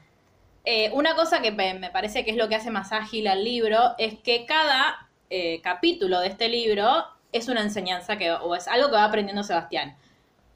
[0.63, 3.43] Eh, una cosa que me me parece que es lo que hace más ágil al
[3.43, 8.67] libro es que cada eh, capítulo de este libro es una enseñanza que, o es
[8.67, 9.97] algo que va aprendiendo Sebastián.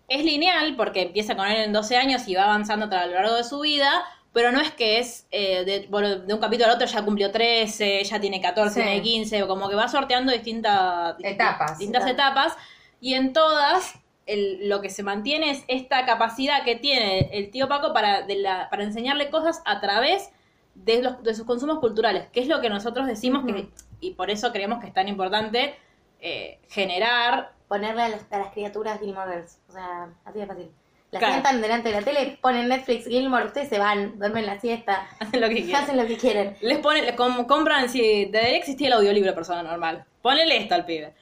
[0.08, 3.34] Es lineal porque empieza con él en 12 años y va avanzando a lo largo
[3.34, 6.76] de su vida, pero no es que es eh, de, bueno, de un capítulo al
[6.76, 8.82] otro ya cumplió 13, ya tiene 14, Sí.
[8.86, 11.80] tiene 15, como que va sorteando distintas Etapas.
[11.80, 12.56] distintas etapas
[13.00, 13.96] y en todas
[14.28, 18.36] el- lo que se mantiene es esta capacidad que tiene el tío Paco para, de
[18.36, 20.32] la- para enseñarle cosas a través
[20.76, 23.70] de, los, de sus consumos culturales, que es lo que nosotros decimos que,
[24.02, 25.76] y por eso creemos que es tan importante
[26.20, 29.60] eh, generar, ponerle a las, a las criaturas Gilmore Girls.
[29.70, 30.72] O sea, así de fácil.
[31.16, 31.34] Las Claro.
[31.36, 35.40] sientan delante de la tele, ponen Netflix, Gilmore, ustedes se van, duermen la siesta, hacen
[35.40, 35.84] lo que quieran.
[35.84, 36.58] hacen lo que quieren.
[36.60, 40.04] Les ponen, les com- compran, si debería existir el audiolibro persona normal.
[40.22, 41.14] Ponele esto al pibe.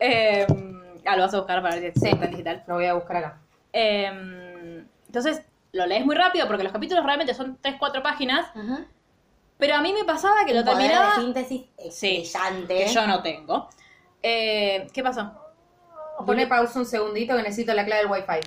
[0.00, 0.44] Eh,
[1.06, 2.08] ah, lo vas a buscar para ver si Sí.
[2.08, 2.64] está en digital.
[2.66, 3.38] Lo voy a buscar acá.
[3.72, 8.46] Eh, entonces, lo lees muy rápido porque los capítulos realmente son 3-4 páginas.
[8.56, 8.84] Ujú.
[9.58, 11.14] Pero a mí me pasaba que lo poder terminaba.
[11.16, 12.74] de síntesis Sí, brillante.
[12.76, 13.68] que yo no tengo.
[14.22, 15.32] Eh, ¿Qué pasó?
[16.26, 18.40] Pone pausa un segundito que necesito la clave del wifi.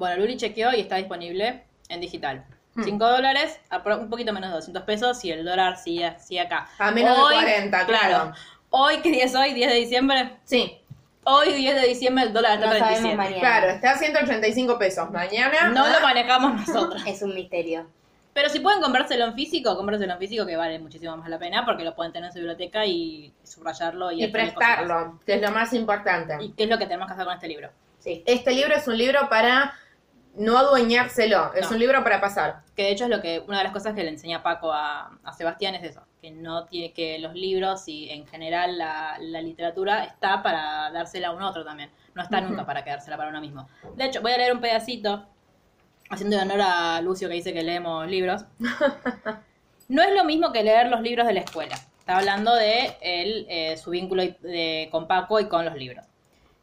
[0.00, 2.42] Bueno, Luli chequeó y está disponible en digital.
[2.74, 2.84] Hmm.
[2.84, 6.40] 5 dólares, a pro- un poquito menos de 200 pesos y el dólar sigue, sigue
[6.40, 6.68] acá.
[6.78, 8.32] A menos de 40, claro.
[8.70, 9.50] Hoy, ¿qué día es hoy?
[9.52, 10.36] ¿10 de diciembre?
[10.44, 10.76] Sí,
[11.24, 13.16] Hoy, 10 de diciembre, el dólar está No a sabemos 37.
[13.16, 13.40] mañana.
[13.40, 15.10] claro, está a 185 pesos.
[15.10, 15.68] Mañana.
[15.68, 17.02] No lo manejamos nosotros.
[17.06, 17.86] Es un misterio.
[18.32, 21.66] Pero si pueden comprárselo en físico, cómpraselo en físico que vale muchísimo más la pena
[21.66, 25.74] porque lo pueden tener en su biblioteca y subrayarlo y, prestarlo, que es lo más
[25.74, 26.36] importante.
[26.40, 27.68] ¿Y qué es lo que tenemos que hacer con este libro?
[27.98, 29.74] Sí, este libro es un libro para
[30.36, 31.72] no adueñárselo, es No.
[31.72, 32.62] un libro para pasar.
[32.76, 35.18] Que de hecho es lo que una de las cosas que le enseña Paco a,
[35.24, 39.40] a Sebastián es eso, que no tiene que los libros y en general la, la
[39.42, 43.40] literatura está para dársela a un otro también, no está nunca para quedársela para uno
[43.40, 43.68] mismo.
[43.96, 45.26] De hecho, voy a leer un pedacito,
[46.10, 48.44] haciendo honor a Lucio que dice que leemos libros.
[49.88, 51.74] No es lo mismo que leer los libros de la escuela.
[51.98, 56.06] Está hablando de él, eh, su vínculo de- con Paco y con los libros.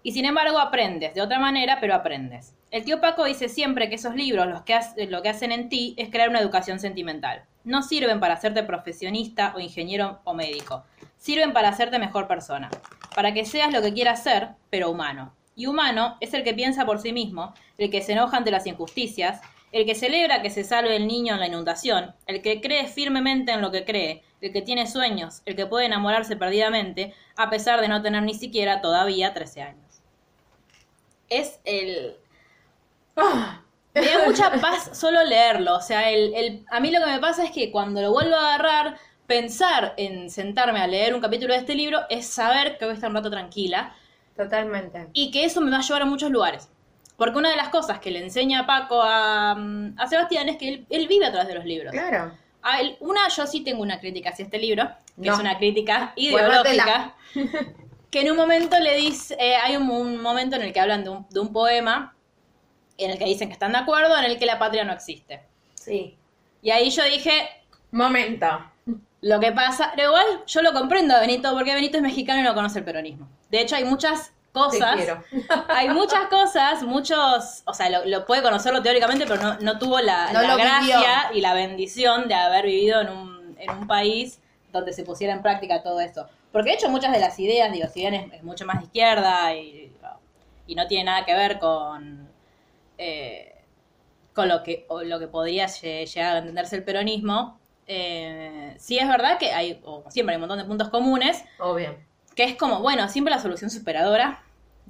[0.08, 2.54] Y sin embargo aprendes, de otra manera, pero aprendes.
[2.72, 5.96] El tío Paco dice siempre que esos libros los que lo que hacen en ti
[5.98, 7.44] es crear una educación sentimental.
[7.66, 10.86] No sirven para hacerte profesionista o ingeniero o médico.
[11.18, 12.70] Sirven para hacerte mejor persona.
[13.16, 15.34] Para que seas lo que quieras ser, pero humano.
[15.58, 18.66] Y humano es el que piensa por sí mismo, el que se enoja ante las
[18.66, 19.42] injusticias,
[19.74, 23.52] el que celebra que se salve el niño en la inundación, el que cree firmemente
[23.52, 27.82] en lo que cree, el que tiene sueños, el que puede enamorarse perdidamente, a pesar
[27.82, 29.87] de no tener ni siquiera todavía 13 años.
[31.30, 32.16] Es el...
[33.16, 33.62] Ah,
[33.94, 35.76] Me da mucha paz solo leerlo.
[35.76, 38.36] O sea, el, el- a mí lo que me pasa es que cuando lo vuelvo
[38.36, 42.86] a agarrar, pensar en sentarme a leer un capítulo de este libro es saber que
[42.86, 43.94] voy a estar un rato tranquila
[44.36, 45.08] Totalmente.
[45.14, 46.70] y que eso me va a llevar a muchos lugares.
[47.18, 49.52] Porque una de las cosas que le enseña Paco a,
[49.98, 51.92] a Sebastián es que él, él vive a través de los libros.
[51.92, 52.32] Claro.
[52.62, 54.84] A él- una, yo sí tengo una crítica hacia este libro,
[55.20, 55.34] que No.
[55.34, 57.16] es una crítica ideológica,
[58.12, 61.04] que en un momento le dice, eh, hay un, un momento en el que hablan
[61.04, 62.16] de un, de un poema,
[62.98, 65.44] en el que dicen que están de acuerdo, en el que la patria no existe.
[65.76, 66.18] Sí.
[66.62, 67.50] Y ahí yo dije,
[67.92, 68.48] Momento.
[69.22, 72.44] lo que pasa, pero igual yo lo comprendo a Benito, porque Benito es mexicano y
[72.44, 73.28] no conoce el peronismo.
[73.52, 75.24] De hecho, hay muchas cosas quiero.
[75.70, 80.00] hay muchas cosas, muchos, o sea, lo, lo puede conocerlo teóricamente, pero no, no tuvo
[80.00, 81.38] la, No la gracia vivió.
[81.38, 84.40] y la bendición de haber vivido en un, en un país
[84.74, 86.28] donde se pusiera en práctica todo esto.
[86.58, 88.86] Porque de hecho muchas de las ideas, digo, si bien es, es mucho más de
[88.86, 89.96] izquierda y,
[90.66, 92.28] y no tiene nada que ver con,
[92.98, 93.54] eh,
[94.34, 98.98] con lo que, o lo que podría lle- llegar a entenderse el peronismo, eh, sí
[98.98, 101.96] es verdad que hay, o siempre hay un montón de puntos comunes, Obvio.
[102.36, 104.42] que es como, bueno, siempre la solución superadora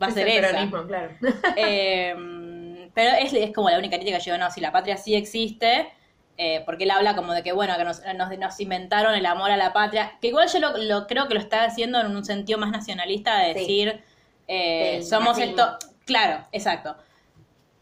[0.02, 0.52] va a Es ser el esa.
[0.52, 1.12] peronismo, claro.
[1.58, 5.16] Eh, pero es, es como la única crítica que yo, no, si la patria sí
[5.16, 5.90] existe,
[6.38, 9.52] eh, porque él habla como de que, bueno, que nos, nos, nos inventaron el amor
[9.52, 12.24] a la patria, que igual yo lo, lo creo que lo está haciendo en un
[12.24, 13.60] sentido más nacionalista de Sí.
[13.60, 14.04] decir,
[14.48, 16.96] eh, Del somos esto, claro, exacto.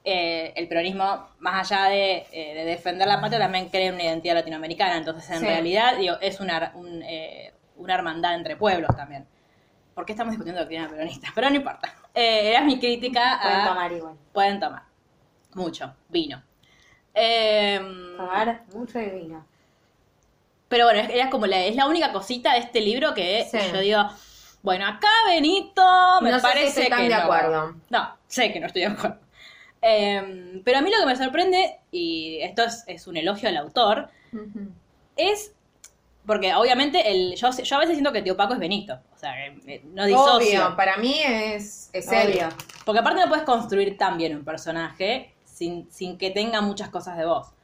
[0.08, 4.36] Eh, el peronismo, más allá de, eh, de defender la patria, también cree una identidad
[4.36, 5.46] latinoamericana, entonces en Sí.
[5.46, 9.28] realidad digo, es una, un, eh, una hermandad entre pueblos también.
[9.96, 11.30] ¿Por qué estamos discutiendo doctrina peronista?
[11.34, 11.92] Pero no importa.
[12.14, 13.68] Eh, era mi crítica Pueden a...
[13.68, 14.16] tomar igual.
[14.32, 14.84] Pueden tomar.
[15.56, 15.96] Mucho.
[16.10, 16.44] Vino.
[17.16, 19.46] Em, Tomar mucho de vino.
[20.68, 23.58] pero bueno, es- era como la, es la única cosita de este libro que Sí.
[23.72, 24.04] yo digo,
[24.62, 25.84] bueno, acá Benito
[26.22, 27.22] me No sé si parece estoy tan que de no.
[27.22, 27.76] acuerdo.
[27.90, 29.18] No, sé que no estoy de acuerdo.
[29.82, 33.58] Em, pero a mí lo que me sorprende, y esto es, es un elogio al
[33.58, 34.10] autor,
[35.16, 35.54] es
[36.26, 39.00] porque obviamente el, yo, yo a veces siento que Tío Paco es Benito.
[39.16, 40.36] O sea, que, eh, no disocio.
[40.66, 42.08] Obvio, para mí es, es.
[42.08, 42.50] Obvio.
[42.84, 47.18] Porque aparte no puedes construir tan bien un personaje sin, sin que tenga muchas cosas
[47.18, 47.56] de vos.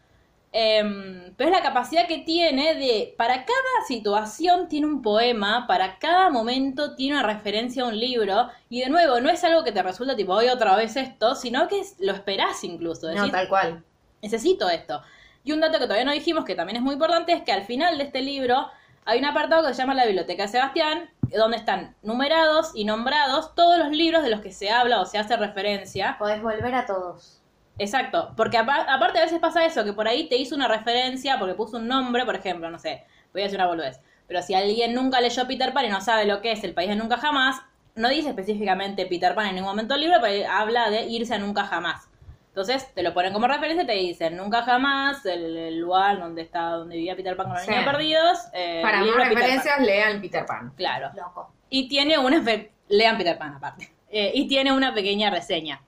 [0.53, 5.97] Em, pero es la capacidad que tiene de, para cada situación tiene un poema, para
[5.97, 9.71] cada momento tiene una referencia a un libro, y de nuevo, no es algo que
[9.71, 13.07] te resulta tipo, hoy otra vez esto, sino que lo esperás incluso.
[13.07, 13.83] No, decís, tal cual.
[14.21, 15.01] necesito esto.
[15.43, 17.63] Y un dato que todavía no dijimos, que también es muy importante, es que al
[17.63, 18.67] final de este libro
[19.05, 23.55] hay un apartado que se llama la Biblioteca de Sebastián, donde están numerados y nombrados
[23.55, 26.17] todos los libros de los que se habla o se hace referencia.
[26.19, 27.40] Podés volver a todos.
[27.77, 31.39] Exacto, porque apa- aparte a veces pasa eso, que por ahí te hizo una referencia
[31.39, 33.03] porque puso un nombre, por ejemplo, no sé,
[33.33, 36.25] voy a decir una boludez, pero si alguien nunca leyó Peter Pan y no sabe
[36.25, 37.61] lo que es el país de nunca jamás,
[37.95, 41.37] no dice específicamente Peter Pan en ningún momento del libro, pero habla de irse a
[41.39, 42.07] nunca jamás.
[42.49, 46.41] Entonces te lo ponen como referencia y te dicen nunca jamás, el, el lugar donde
[46.41, 47.71] está, donde vivía Peter Pan con los Sí.
[47.71, 48.37] niños perdidos.
[48.53, 49.41] eh, Para más libro Peter Pan.
[49.43, 50.73] referencias, lean Peter Pan.
[50.75, 51.11] Claro.
[51.15, 51.53] Loco.
[51.69, 52.41] Y tiene una.
[52.43, 53.89] fe- Lean Peter Pan, aparte.
[54.09, 55.81] Eh, y tiene una pequeña reseña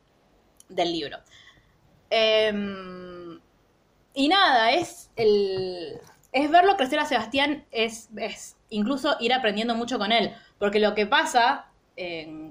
[0.69, 1.17] del libro.
[2.15, 3.39] Em,
[4.13, 5.99] y nada, es el.
[6.32, 10.32] Es verlo crecer a Sebastián, es, es incluso ir aprendiendo mucho con él.
[10.60, 11.65] Porque lo que pasa,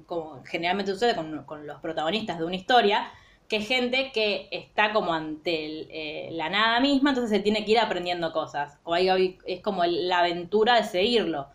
[0.06, 3.10] como generalmente sucede con, con los protagonistas de una historia,
[3.48, 7.64] que es gente que está como ante el, eh, la nada misma, entonces se tiene
[7.64, 8.78] que ir aprendiendo cosas.
[8.84, 11.48] O hay- es como el- la aventura de seguirlo.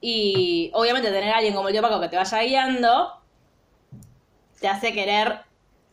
[0.00, 3.12] Y obviamente tener a alguien como el tío Paco que te vaya guiando
[4.60, 5.40] te hace querer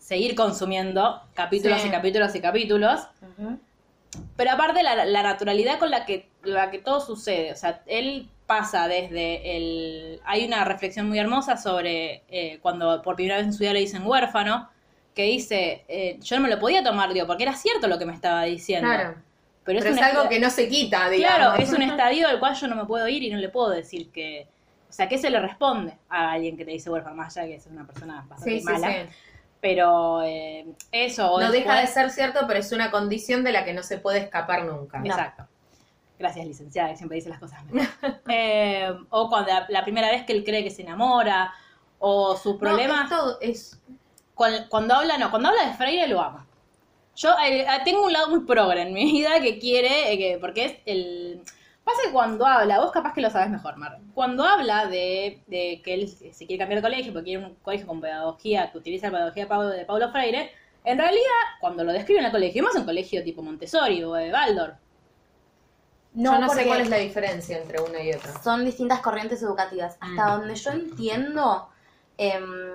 [0.02, 1.88] seguir consumiendo capítulos Sí.
[1.88, 3.00] y capítulos y capítulos.
[4.36, 8.28] Pero aparte la, la naturalidad con la que, la que todo sucede, o sea, él
[8.46, 10.20] pasa desde el...
[10.26, 13.80] Hay una reflexión muy hermosa sobre eh, cuando por primera vez en su vida le
[13.80, 14.70] dicen huérfano,
[15.16, 18.06] que dice, eh, yo no me lo podía tomar, digo, porque era cierto lo que
[18.06, 18.90] me estaba diciendo.
[18.90, 19.16] Claro.
[19.64, 21.38] Pero es, Pero es algo que no se quita, digamos.
[21.38, 23.70] Claro, es un estadio del cual yo no me puedo ir y no le puedo
[23.70, 24.48] decir que...
[24.90, 27.16] O sea, ¿qué se le responde a alguien que te dice huérfano?
[27.16, 28.92] Más allá que es una persona bastante Sí, sí, mala.
[28.92, 28.98] sí.
[29.62, 31.40] Pero eh, eso...
[31.40, 34.20] No deja de ser cierto, pero es una condición de la que no se puede
[34.20, 35.02] escapar nunca.
[35.04, 35.48] Exacto.
[36.18, 37.88] Gracias, licenciada, que siempre dice las cosas mejor.
[38.28, 41.54] Eh, o cuando la, la primera vez que él cree que se enamora,
[42.02, 42.98] o sus problemas.
[42.98, 43.80] No, es todo, es...
[44.34, 46.46] cuando, cuando habla, no, cuando habla de Freire lo amo.
[47.16, 50.38] Yo eh, eh, tengo un lado muy progre en mi vida que quiere, eh, que,
[50.40, 51.42] porque es el...
[51.92, 54.00] Pasa que cuando habla, vos capaz que lo sabes mejor, Mar.
[54.14, 57.86] Cuando habla de, de que él se quiere cambiar de colegio, porque quiere un colegio
[57.88, 59.46] con pedagogía, que utiliza la pedagogía
[59.78, 60.52] de Paulo Freire,
[60.86, 64.32] en realidad, cuando lo describe en el colegio, más un colegio tipo Montessori o de
[64.32, 64.76] Waldorf.
[66.14, 68.42] yo no sé cuál es la diferencia entre una y otra.
[68.42, 69.98] son distintas corrientes educativas.
[70.00, 70.40] Hasta Mm.
[70.40, 71.70] donde yo entiendo,
[72.18, 72.74] em,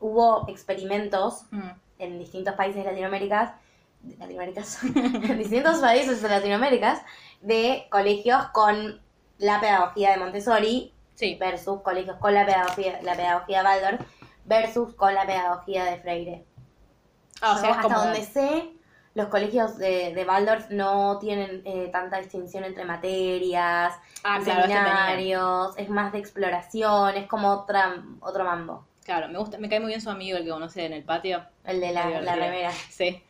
[0.00, 1.70] hubo experimentos Mm.
[1.98, 3.58] en distintos países de Latinoamérica,
[4.02, 4.62] de Latinoamérica,
[5.32, 7.04] en distintos países de Latinoamérica,
[7.44, 9.00] de colegios con
[9.38, 14.00] la pedagogía de Montessori Sí, versus colegios con la pedagogía, la pedagogía Waldorf
[14.44, 16.44] versus con la pedagogía de Freire.
[17.40, 17.98] Ah, o sea, hasta como...
[17.98, 18.72] donde sé,
[19.14, 25.78] los colegios de, de Waldorf no tienen eh, tanta distinción entre materias, Ah, claro, seminarios,
[25.78, 29.88] es más de exploración, es como otra, otro mambo, Claro, me gusta, me cae muy
[29.88, 31.44] bien su amigo, el que conoce en el patio.
[31.64, 32.72] el de la, la remera.
[32.90, 33.22] Sí.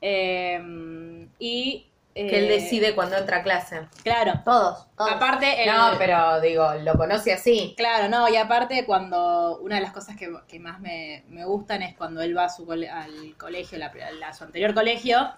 [0.00, 1.89] Eh, y...
[2.28, 3.80] Que eh, él decide cuando entra a clase.
[4.02, 4.40] Claro.
[4.44, 5.10] Todos, todos.
[5.10, 7.74] Aparte, el- No, pero digo, lo conoce así.
[7.76, 11.82] Claro, no, y aparte cuando una de las cosas que, que más me, me gustan
[11.82, 15.30] es cuando él va a su cole- al colegio, la, la- a su anterior colegio,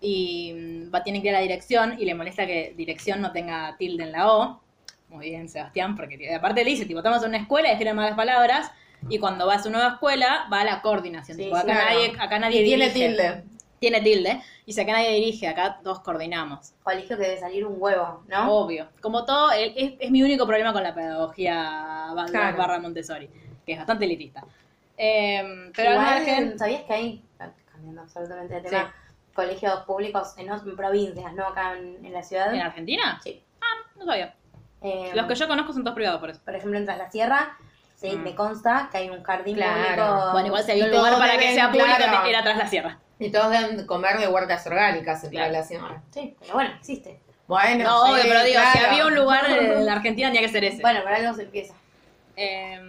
[0.00, 3.32] y mm, va, tiene que ir a la dirección y le molesta que dirección no
[3.32, 4.60] tenga tilde en la O.
[5.08, 7.96] Muy bien, Sebastián, porque tiene- aparte le dice, tipo, estamos en una escuela y escriben
[7.96, 8.70] malas palabras,
[9.08, 11.36] y cuando va a su nueva escuela va a la coordinación.
[11.36, 11.84] Sí, tipo, acá, claro.
[11.94, 13.44] nadie, acá nadie Y tiene tilde.
[13.84, 16.72] Tiene tilde, y si acá nadie dirige, acá todos coordinamos.
[16.82, 18.50] Colegio que debe salir un huevo, ¿no?
[18.50, 18.88] Obvio.
[19.02, 22.56] Como todo, es, es mi único problema con la pedagogía Claro.
[22.56, 23.28] barra Montessori,
[23.66, 24.42] que es bastante elitista.
[24.96, 27.24] Eh, pero al Igual, margen, ¿sabías que hay,
[27.70, 28.94] cambiando absolutamente de tema,
[29.34, 32.54] colegios públicos en provincias, no acá en, en la ciudad?
[32.54, 33.20] ¿en Argentina?
[33.22, 33.42] Sí.
[33.96, 34.34] No sabía.
[34.80, 36.40] Eh, Los que yo conozco son todos privados, por eso.
[36.42, 37.58] Por ejemplo, en Tras la Sierra,
[37.96, 38.22] sí, Mm.
[38.22, 40.06] me consta que hay un jardín Claro.
[40.06, 40.32] público.
[40.32, 42.26] Bueno, igual si había un lugar para que sea público, claro.
[42.26, 42.98] era tras la sierra.
[43.24, 45.46] Y todos deben comer de huertas orgánicas en Claro.
[45.46, 45.84] relación.
[46.12, 47.20] Sí, pero bueno, existe.
[47.46, 50.48] Bueno, No, sí, obvio, pero digo, si había un lugar en la Argentina tenía que
[50.48, 50.80] ser ese.
[50.82, 51.74] Bueno, por algo se empieza.
[52.36, 52.80] Eh,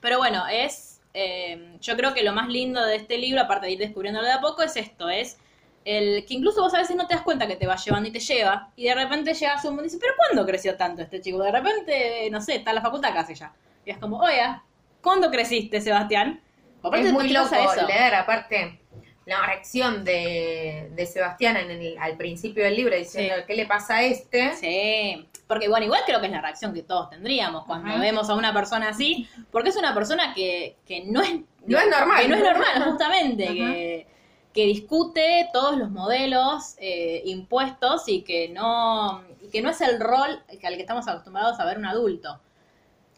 [0.00, 1.00] pero bueno, es.
[1.14, 4.32] eh, yo creo que lo más lindo de este libro, aparte de ir descubriéndolo de
[4.32, 5.38] a poco, es esto: es
[5.84, 8.12] el que incluso vos a veces no te das cuenta que te va llevando y
[8.12, 11.02] te lleva, y de repente llegas a un momento y dices, ¿pero cuándo creció tanto
[11.02, 11.42] este chico?
[11.42, 13.52] De repente, no sé, está en la facultad casi ya.
[13.84, 14.62] Y es como, oiga,
[15.00, 16.42] ¿cuándo creciste, Sebastián?
[16.82, 17.86] Aparte es muy loco eso.
[17.86, 18.78] leer, aparte,
[19.26, 23.42] la reacción de, de Sebastián en el- al principio del libro diciendo Sí.
[23.46, 24.54] qué le pasa a este.
[24.56, 28.00] Sí, porque bueno, igual creo que es la reacción que todos tendríamos cuando Ajá.
[28.00, 31.32] vemos a una persona así, porque es una persona que, que no es
[31.66, 32.22] No es normal.
[32.22, 34.06] que no es normal, justamente, que,
[34.54, 40.00] que discute todos los modelos eh, impuestos y que no y que no es el
[40.00, 42.40] rol al que estamos acostumbrados a ver un adulto.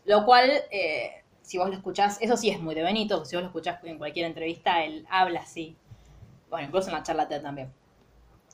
[0.04, 3.42] Lo cual, eh, si vos lo escuchás, eso sí es muy de Benito, si vos
[3.42, 5.76] lo escuchás en cualquier entrevista, él habla así.
[6.52, 7.72] Bueno, incluso en la charla TED también.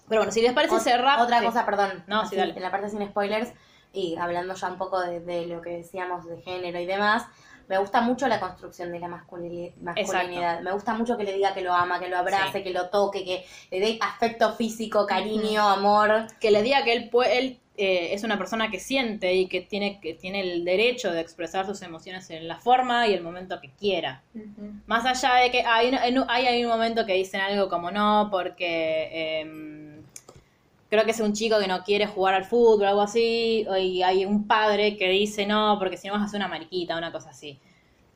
[0.09, 1.21] Pero bueno, si les parece Ot- cerrar...
[1.21, 1.45] Otra sí.
[1.45, 2.03] cosa, perdón.
[2.07, 2.55] No, sí, así, dale.
[2.57, 3.53] En la parte sin spoilers,
[3.93, 7.27] y hablando ya un poco de, de lo que decíamos de género y demás,
[7.69, 10.61] me gusta mucho la construcción de la masculini- masculinidad.
[10.63, 12.63] Me gusta mucho que le diga que lo ama, que lo abrace, Sí.
[12.65, 16.29] que lo toque, que le dé afecto físico, cariño, amor.
[16.41, 20.01] que le diga que él, él eh, es una persona que siente y que tiene,
[20.01, 23.71] que tiene el derecho de expresar sus emociones en la forma y el momento que
[23.71, 24.23] quiera.
[24.87, 29.41] Más allá de que hay, hay, hay un momento que dicen algo como no, porque
[29.41, 30.03] em,
[30.91, 34.03] creo que es un chico que no quiere jugar al fútbol o algo así, y
[34.03, 37.13] hay un padre que dice no, porque si no vas a hacer una mariquita, una
[37.13, 37.59] cosa así.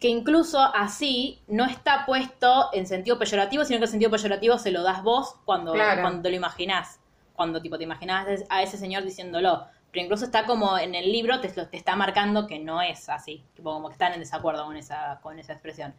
[0.00, 4.72] Que incluso así no está puesto en sentido peyorativo, sino que el sentido peyorativo se
[4.72, 6.02] lo das vos cuando, Claro.
[6.02, 6.98] cuando te lo imaginás.
[7.42, 9.66] Cuando tipo te imaginás a ese señor diciéndolo.
[9.90, 13.42] Pero incluso está como en el libro, te, está marcando que no es así.
[13.60, 15.92] Como que están en desacuerdo con esa, con esa expresión.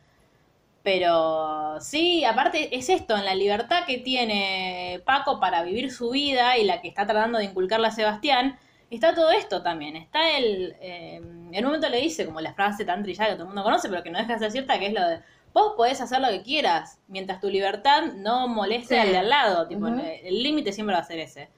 [0.84, 6.58] Pero sí, aparte es esto, en la libertad que tiene Paco para vivir su vida
[6.58, 8.58] y la que está tratando de inculcarle a Sebastián,
[8.89, 9.97] está todo esto también.
[9.97, 10.77] Está el...
[10.79, 13.63] eh, en un momento le dice, como la frase tan trillada que todo el mundo
[13.63, 15.20] conoce, pero que no deja de ser cierta, que es lo de,
[15.54, 18.99] vos podés hacer lo que quieras, mientras tu libertad no moleste Sí.
[19.01, 19.68] al de al lado.
[19.68, 21.49] Tipo, el- el límite siempre va a ser ese.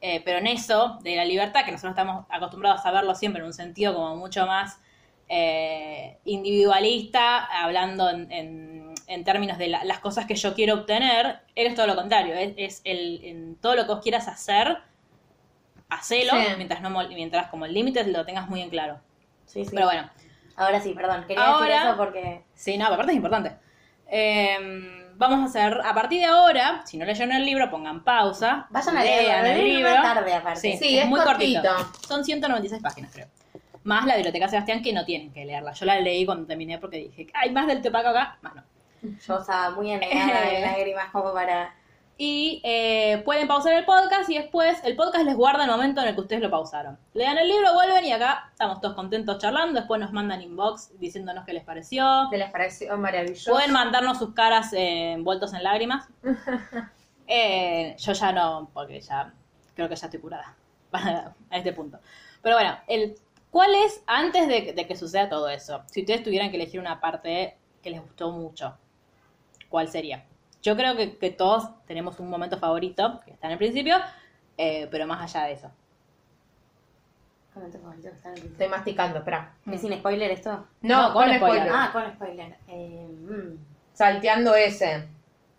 [0.00, 3.46] Eh, pero en eso, de la libertad, que nosotros estamos acostumbrados a verlo siempre en
[3.46, 4.78] un sentido como mucho más
[5.26, 11.40] eh, individualista, hablando en, en- en términos de la- las cosas que yo quiero obtener,
[11.54, 14.76] él es todo lo contrario, es, es el, en todo lo que vos quieras hacer,
[15.88, 16.46] hacelo, Sí.
[16.58, 19.00] mientras, no, mientras como el límite lo tengas muy en claro.
[19.46, 19.70] Sí, sí.
[19.74, 20.10] Pero bueno,
[20.56, 21.24] Ahora sí, perdón.
[21.26, 22.42] Quería Ahora- decir eso porque.
[22.54, 23.56] Sí, no, aparte es importante.
[24.08, 28.66] Eh, vamos a hacer, a partir de ahora, si no leyeron el libro, pongan pausa.
[28.70, 29.48] Vayan a leerlo.
[29.50, 29.90] el libro.
[29.94, 30.60] tarde aparte.
[30.60, 31.62] Sí, Sí, es, es muy cortito.
[31.62, 32.06] cortito.
[32.06, 33.26] Son 196 páginas, creo.
[33.82, 35.72] Más la biblioteca Sebastián, que no tienen que leerla.
[35.72, 38.62] Yo la leí cuando terminé porque dije, hay más del tepaco acá, más no.
[39.02, 41.74] Yo estaba muy anegada de lágrimas como para.
[42.16, 46.08] Y eh, pueden pausar el podcast y después el podcast les guarda el momento en
[46.08, 46.96] el que ustedes lo pausaron.
[47.12, 49.80] Lean el libro, vuelven y acá estamos todos contentos charlando.
[49.80, 52.28] Después nos mandan inbox diciéndonos qué les pareció.
[52.30, 53.50] ¿Te les pareció maravilloso?
[53.50, 56.08] Pueden mandarnos sus caras eh, envueltos en lágrimas.
[57.26, 59.32] Eh, yo ya no, porque ya
[59.74, 60.54] creo que ya estoy curada
[60.92, 61.98] a este punto.
[62.42, 63.14] Pero bueno, el,
[63.50, 67.00] ¿cuál es, antes de, de que suceda todo eso, si ustedes tuvieran que elegir una
[67.00, 68.76] parte que les gustó mucho,
[69.70, 70.26] ¿cuál sería?
[70.64, 73.96] Yo creo que, que todos tenemos un momento favorito, que está en el principio,
[74.58, 75.70] eh, pero más allá de eso.
[77.54, 79.52] Momento favorito que está en el Estoy masticando, espera.
[79.70, 80.66] ¿Es sin spoiler esto?
[80.82, 81.38] No, No, con, con spoiler.
[81.38, 81.72] spoiler.
[81.72, 82.56] Ah, con spoiler.
[82.66, 83.58] Eh, mm.
[83.92, 85.06] Salteando ese.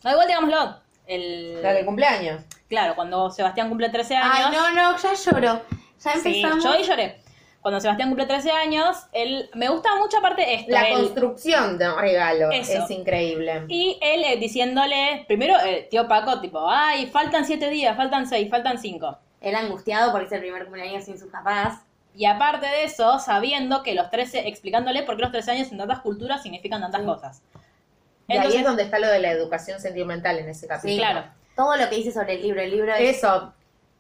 [0.04, 0.80] No, igual digámoslo.
[1.08, 2.42] El, La del cumpleaños.
[2.68, 4.48] claro, cuando Sebastián cumple 13 años.
[4.50, 5.62] Ay, no, no, ya lloro.
[6.04, 6.64] Ya Sí, empezamos.
[6.64, 7.22] yo ahí lloré.
[7.66, 10.72] Cuando Sebastián cumple 13 años, él me gusta mucho aparte esto.
[10.72, 12.84] La él- construcción de un regalo Eso.
[12.84, 13.64] es increíble.
[13.70, 18.52] y él eh, diciéndole, primero, eh, tío Paco, tipo, ay, faltan 7 días, faltan 6,
[18.52, 19.18] faltan 5.
[19.42, 21.80] Él angustiado porque es el primer cumpleaños sin sus papás.
[22.16, 25.80] Y aparte de eso, sabiendo que los 13, explicándole por qué los 13 años en
[25.80, 27.42] tantas culturas significan tantas cosas.
[28.28, 30.94] y ahí Entonces, es donde está lo de la educación sentimental en ese capítulo.
[30.94, 31.24] Sí, claro.
[31.56, 32.62] Todo lo que dice sobre el libro.
[32.62, 33.18] El libro es.
[33.18, 33.55] Eso,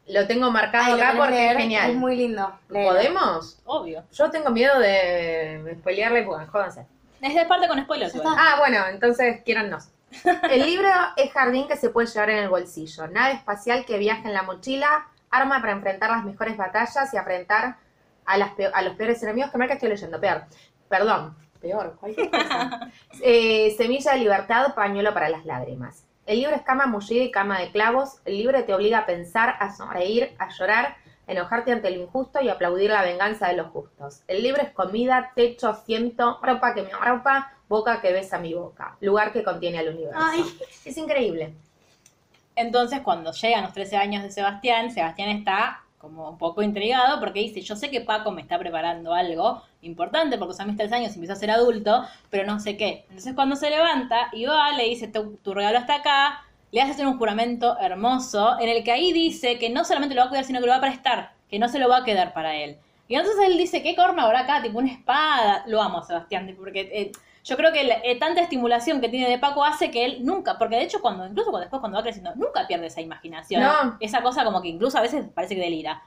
[0.07, 1.89] lo tengo marcado Ay, acá porque leer, es genial.
[1.91, 2.53] Es muy lindo.
[2.69, 3.59] ¿Podemos?
[3.65, 4.03] Obvio.
[4.11, 6.85] Yo tengo miedo de spoilearle, porque jódanse.
[7.21, 8.13] Es de parte con spoilers.
[8.25, 9.89] Ah, bueno, entonces quiérannos.
[10.49, 10.87] El libro
[11.17, 14.43] es jardín que se puede llevar en el bolsillo, nave espacial que viaja en la
[14.43, 17.77] mochila, arma para enfrentar las mejores batallas y enfrentar
[18.25, 19.51] a, las peo- a los peores enemigos.
[19.51, 20.43] Que mal que estoy leyendo, peor.
[20.87, 22.91] Perdón, peor, cualquier cosa.
[23.21, 26.04] Eh, semilla de libertad, pañuelo para las lágrimas.
[26.25, 28.19] El libro es cama mullida y cama de clavos.
[28.25, 30.97] El libro te obliga a pensar, a sonreír, a llorar,
[31.27, 34.23] a enojarte ante lo injusto y a aplaudir la venganza de los justos.
[34.27, 38.97] El libro es comida, techo, asiento, ropa que me arropa, boca que besa mi boca,
[39.01, 40.19] lugar que contiene al universo.
[40.19, 40.43] Ay.
[40.83, 41.53] Es increíble.
[42.55, 47.39] Entonces, cuando llegan los 13 años de Sebastián, Sebastián está como un poco intrigado porque
[47.39, 51.13] dice, yo sé que Paco me está preparando algo importante porque a mis 13 años
[51.13, 53.05] empieza a ser adulto, pero no sé qué.
[53.09, 56.91] Entonces, cuando se levanta y va, le dice, tu, tu regalo está acá, le hace
[56.91, 60.29] hacer un juramento hermoso en el que ahí dice que no solamente lo va a
[60.29, 62.55] cuidar, sino que lo va a prestar, que no se lo va a quedar para
[62.55, 62.77] él.
[63.07, 64.61] Y entonces él dice, ¿qué corno habrá acá?
[64.61, 65.63] Tipo una espada.
[65.67, 67.11] Lo amo, Sebastián, porque eh,
[67.43, 70.57] yo creo que la- eh, tanta estimulación que tiene de Paco hace que él nunca,
[70.57, 73.61] porque de hecho cuando incluso cuando después cuando va creciendo, nunca pierde esa imaginación.
[73.61, 73.97] No.
[73.99, 76.01] Esa cosa como que incluso a veces parece que delira.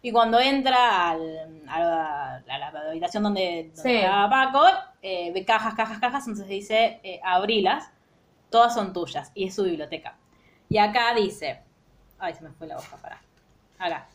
[0.00, 3.96] Y cuando entra al- a, la, a la habitación donde, donde Sí.
[3.96, 4.64] estaba Paco,
[5.02, 7.90] eh, ve cajas, cajas, cajas, entonces dice, eh, abrilas,
[8.48, 10.16] todas son tuyas, y es su biblioteca.
[10.70, 11.60] Y acá dice,
[12.18, 13.20] ay, se me fue la hoja, para.
[13.78, 14.06] Acá.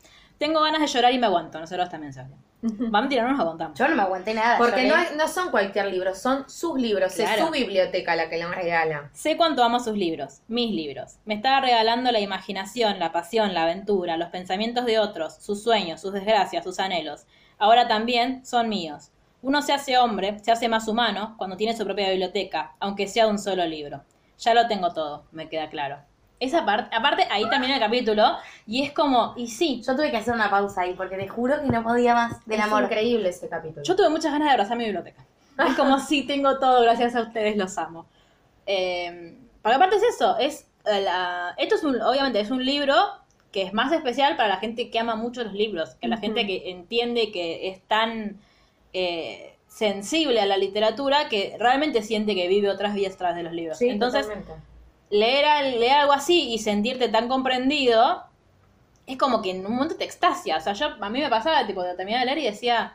[0.43, 2.41] Tengo ganas de llorar y me aguanto, nosotros también, Sebastián.
[2.61, 3.79] Vamos a tirar, no nos aguantamos.
[3.79, 4.57] Yo no me aguanté nada.
[4.57, 7.31] Porque no, es- no son cualquier libro, son sus libros, Claro.
[7.41, 9.09] es su biblioteca la que le regala.
[9.13, 11.15] Sé cuánto amo sus libros, mis libros.
[11.23, 16.01] Me estaba regalando la imaginación, la pasión, la aventura, los pensamientos de otros, sus sueños,
[16.01, 17.25] sus desgracias, sus anhelos.
[17.57, 19.11] Ahora también son míos.
[19.41, 23.27] Uno se hace hombre, se hace más humano cuando tiene su propia biblioteca, aunque sea
[23.27, 24.03] un solo libro.
[24.39, 25.99] Ya lo tengo todo, me queda claro.
[26.43, 28.37] Esa parte, aparte ahí termina el capítulo
[28.67, 31.61] y es como, y sí, Yo tuve que hacer una pausa ahí porque te juro
[31.61, 32.83] que no podía más del es amor.
[32.83, 33.83] increíble ese capítulo.
[33.83, 35.25] Yo tuve muchas ganas de abrazar mi biblioteca.
[35.67, 38.05] Es como si tengo todo, gracias a ustedes, los amo.
[38.65, 42.95] Eh, porque aparte es eso, es eh, la- esto es un, obviamente es un libro
[43.51, 46.45] que es más especial para la gente que ama mucho los libros, que la gente
[46.47, 48.37] que entiende que es tan
[48.93, 53.53] eh, sensible a la literatura que realmente siente que vive otras vidas tras de los
[53.53, 53.77] libros.
[53.77, 54.53] Sí, Entonces, totalmente.
[55.13, 58.23] Leer, leer algo así y sentirte tan comprendido
[59.05, 60.57] es como que en un momento te extasia.
[60.57, 62.93] O sea, yo a mí me pasaba, tipo, de terminar de leer y decía,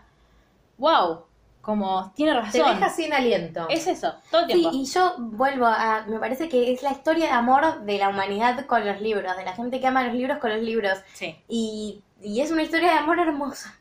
[0.79, 1.25] wow,
[1.61, 2.75] como tiene Te razón.
[2.75, 3.67] deja sin aliento.
[3.69, 4.71] Es eso, todo el Sí, tiempo.
[4.75, 6.05] y yo vuelvo a.
[6.09, 9.45] Me parece que es la historia de amor de la humanidad con los libros, de
[9.45, 10.99] la gente que ama los libros con los libros.
[11.13, 11.37] Sí.
[11.47, 13.75] Y, y es una historia de amor hermosa.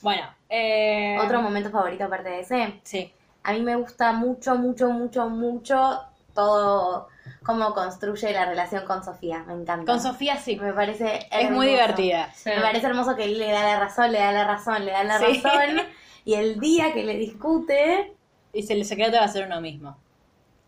[0.00, 2.80] Bueno, eh, Otro momento favorito aparte de ese.
[2.84, 3.12] Sí.
[3.42, 6.00] A mí me gusta mucho, mucho, mucho, mucho
[6.34, 7.08] todo
[7.48, 9.42] cómo construye la relación con Sofía.
[9.46, 9.90] Me encanta.
[9.90, 10.56] Con Sofía sí.
[10.56, 11.68] Me parece Es muy hermoso.
[11.70, 12.30] divertida.
[12.34, 12.50] Sí.
[12.50, 15.02] Me parece hermoso que él le da la razón, le da la razón, le da
[15.04, 15.40] la Sí.
[15.42, 15.80] razón.
[16.26, 18.12] Y el día que le discute,
[18.52, 19.96] Y se- el secreto va a ser uno mismo.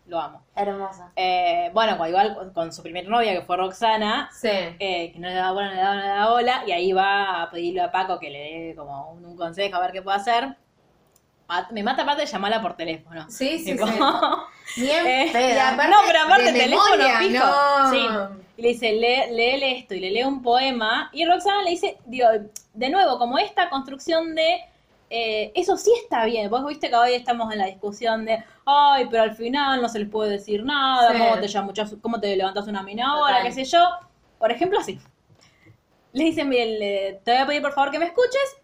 [0.07, 0.41] Lo amo.
[0.55, 1.03] hermoso.
[1.15, 4.49] Eh, bueno, igual con, con su primer novia, que fue Roxana, Sí.
[4.49, 6.91] eh, que no le daba bola, no le daba, no le daba bola, y ahí
[6.93, 10.01] va a pedirle a Paco que le dé como un, un consejo a ver qué
[10.01, 10.57] puede hacer.
[11.71, 13.25] Me mata aparte de llamarla por teléfono.
[13.29, 13.93] Sí, sí, Tipo, sí.
[14.81, 15.53] Bien Eh, peda.
[15.55, 17.45] y aparte- no, pero aparte teléfono fijo.
[17.45, 17.89] no.
[17.91, 18.07] Sí.
[18.57, 21.09] Y le dice, lee, léele esto, y le lee un poema.
[21.13, 22.27] Y Roxana le dice, digo,
[22.73, 24.61] de nuevo, como esta construcción de
[25.09, 26.49] eh, eso sí está bien.
[26.49, 29.99] Vos viste que hoy estamos en la discusión de, ay, pero al final no se
[29.99, 31.17] les puede decir nada, Sí.
[31.17, 33.89] cómo te llamas, cómo te levantas una mina ahora, qué sé yo.
[34.39, 34.99] Por ejemplo, así.
[36.13, 36.77] Le dicen, bien,
[37.23, 38.57] te voy a pedir por favor que me escuches.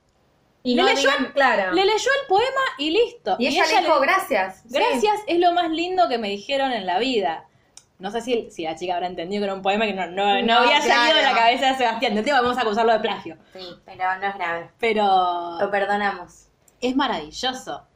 [0.63, 1.71] Y Le no leyó- digan, claro.
[1.73, 3.35] Le leyó el poema y listo.
[3.39, 4.61] y ella le dijo gracias.
[4.63, 4.69] Sí.
[4.73, 7.45] Gracias, es lo más lindo que me dijeron en la vida.
[7.99, 10.25] No sé si, si la chica habrá entendido que era un poema que no, no,
[10.39, 12.13] no No, había salido de la cabeza de Sebastián.
[12.15, 13.37] De tema vamos a acusarlo de plagio.
[13.53, 14.69] Sí, pero no es grave.
[14.79, 16.47] Pero Lo perdonamos.
[16.81, 17.87] es maravilloso.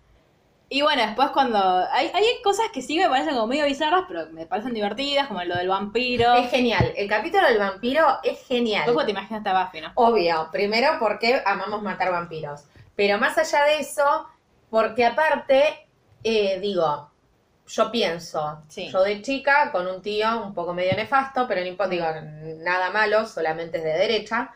[0.74, 1.86] Y bueno, después cuando...
[1.92, 5.44] Hay, hay cosas que sí me parecen como medio bizarras, pero me parecen divertidas, como
[5.44, 6.34] lo del vampiro.
[6.36, 6.94] Es genial.
[6.96, 8.86] El capítulo del vampiro es genial.
[8.86, 9.92] Después te imaginas a Buffy, ¿no?
[9.96, 12.64] Obvio, primero porque amamos matar vampiros.
[12.96, 14.26] Pero más allá de eso,
[14.70, 15.90] porque aparte,
[16.24, 17.11] eh, digo,
[17.74, 18.90] yo pienso, Sí.
[18.90, 22.06] yo de chica, con un tío un poco medio nefasto, pero no digo,
[22.60, 24.50] nada malo, solamente es de derecha.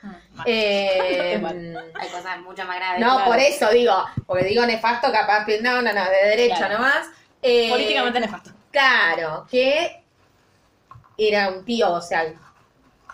[0.46, 1.92] Eh, Mal.
[1.94, 3.00] Hay cosas mucho más graves.
[3.00, 3.26] no, claro.
[3.32, 6.76] por eso digo, porque digo nefasto, capaz, no, no, no, de derecha Claro.
[6.76, 7.08] nomás.
[7.42, 8.52] Eh, Políticamente nefasto.
[8.72, 10.04] Claro, que
[11.18, 12.34] era un tío, o sea,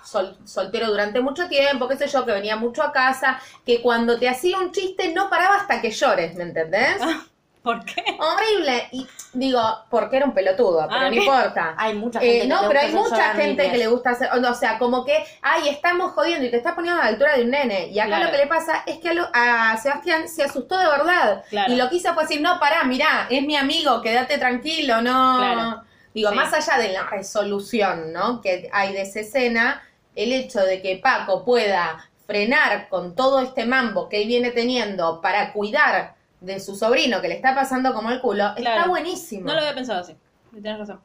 [0.03, 4.17] sol- soltero durante mucho tiempo, qué sé yo, que venía mucho a casa, que cuando
[4.17, 6.97] te hacía un chiste no paraba hasta que llores, ¿me entendés?
[7.63, 8.03] ¿Por qué?
[8.19, 8.87] Horrible.
[8.91, 11.13] Y digo, porque era un pelotudo, pero Ah, no ok.
[11.13, 11.75] importa.
[11.77, 13.87] Hay mucha gente Eh, que no, le pero gusta hay hacer mucha gente que le
[13.87, 17.09] gusta hacer, o sea, como que, ay, estamos jodiendo y te estás poniendo a la
[17.11, 17.87] altura de un nene.
[17.89, 18.25] Y acá Claro.
[18.25, 21.43] lo que le pasa es que a, lo- a Sebastián se asustó de verdad.
[21.51, 21.71] Claro.
[21.71, 25.37] Y lo que hizo fue decir, no, pará, mirá, es mi amigo, quédate tranquilo, no.
[25.37, 25.83] Claro.
[26.15, 26.35] Digo, Sí.
[26.35, 28.41] más allá de la resolución, ¿no?
[28.41, 29.83] Que hay de esa escena,
[30.15, 35.21] el hecho de que Paco pueda frenar con todo este mambo que él viene teniendo
[35.21, 38.89] para cuidar de su sobrino que le está pasando como el culo, está Claro.
[38.89, 39.45] buenísimo.
[39.47, 40.15] No lo había pensado así.
[40.51, 40.99] Tienes razón.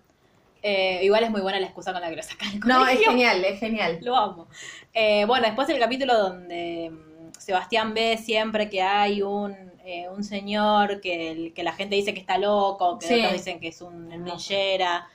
[0.62, 3.45] Eh, igual es muy buena la excusa con la que lo sacan No, es genial,
[3.45, 3.99] es genial.
[4.03, 4.49] Lo amo.
[4.93, 10.24] Eh, bueno, después el capítulo donde mm, Sebastián ve siempre que hay un, eh, un
[10.24, 13.14] señor que, el- que la gente dice que está loco, que Sí.
[13.20, 15.07] otros dicen que es un ninjera.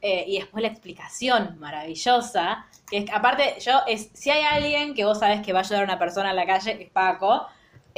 [0.00, 4.94] eh, y después la explicación maravillosa, que es que, aparte, yo, es si hay alguien
[4.94, 7.46] que vos sabes que va a ayudar a una persona en la calle, es Paco,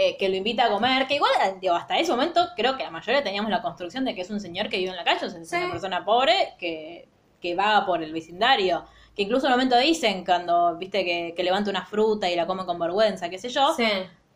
[0.02, 2.84] eh, que lo invita a comer, que igual, eh, digo, hasta ese momento creo que
[2.84, 5.26] la mayoría teníamos la construcción de que es un señor que vive en la calle,
[5.26, 5.56] es Sí.
[5.56, 7.06] una persona pobre que,
[7.40, 8.84] que vaga por el vecindario.
[9.14, 12.46] Que incluso en un momento dicen cuando, viste, que, que levanta una fruta y la
[12.46, 13.74] come con vergüenza, qué sé yo.
[13.74, 13.88] Sí.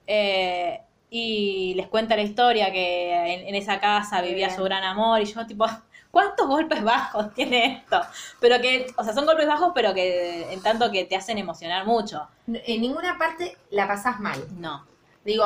[0.07, 4.57] Eh, y les cuenta la historia que en, en esa casa vivía bien.
[4.59, 5.65] su gran amor y yo tipo,
[6.11, 8.01] ¿cuántos golpes bajos tiene esto?
[8.41, 11.87] Pero que, o sea, son golpes bajos pero que en tanto que te hacen emocionar
[11.87, 12.27] mucho.
[12.49, 14.45] En ninguna parte la pasás mal.
[14.59, 14.85] No.
[15.25, 15.45] Digo,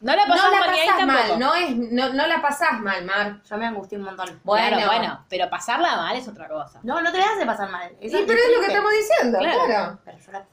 [0.00, 3.42] No la no pasás la mal pasás no, es, no, no la pasás mal, Mar.
[3.48, 4.40] Yo me angustié un montón.
[4.44, 4.76] Bueno.
[4.76, 6.80] Claro, bueno, pero pasarla mal es otra cosa.
[6.82, 7.90] No, no te dejas de pasar mal.
[8.00, 9.64] Sí, pero es lo que estamos diciendo, Claro.
[9.66, 9.98] claro.
[10.04, 10.44] Pero yo la-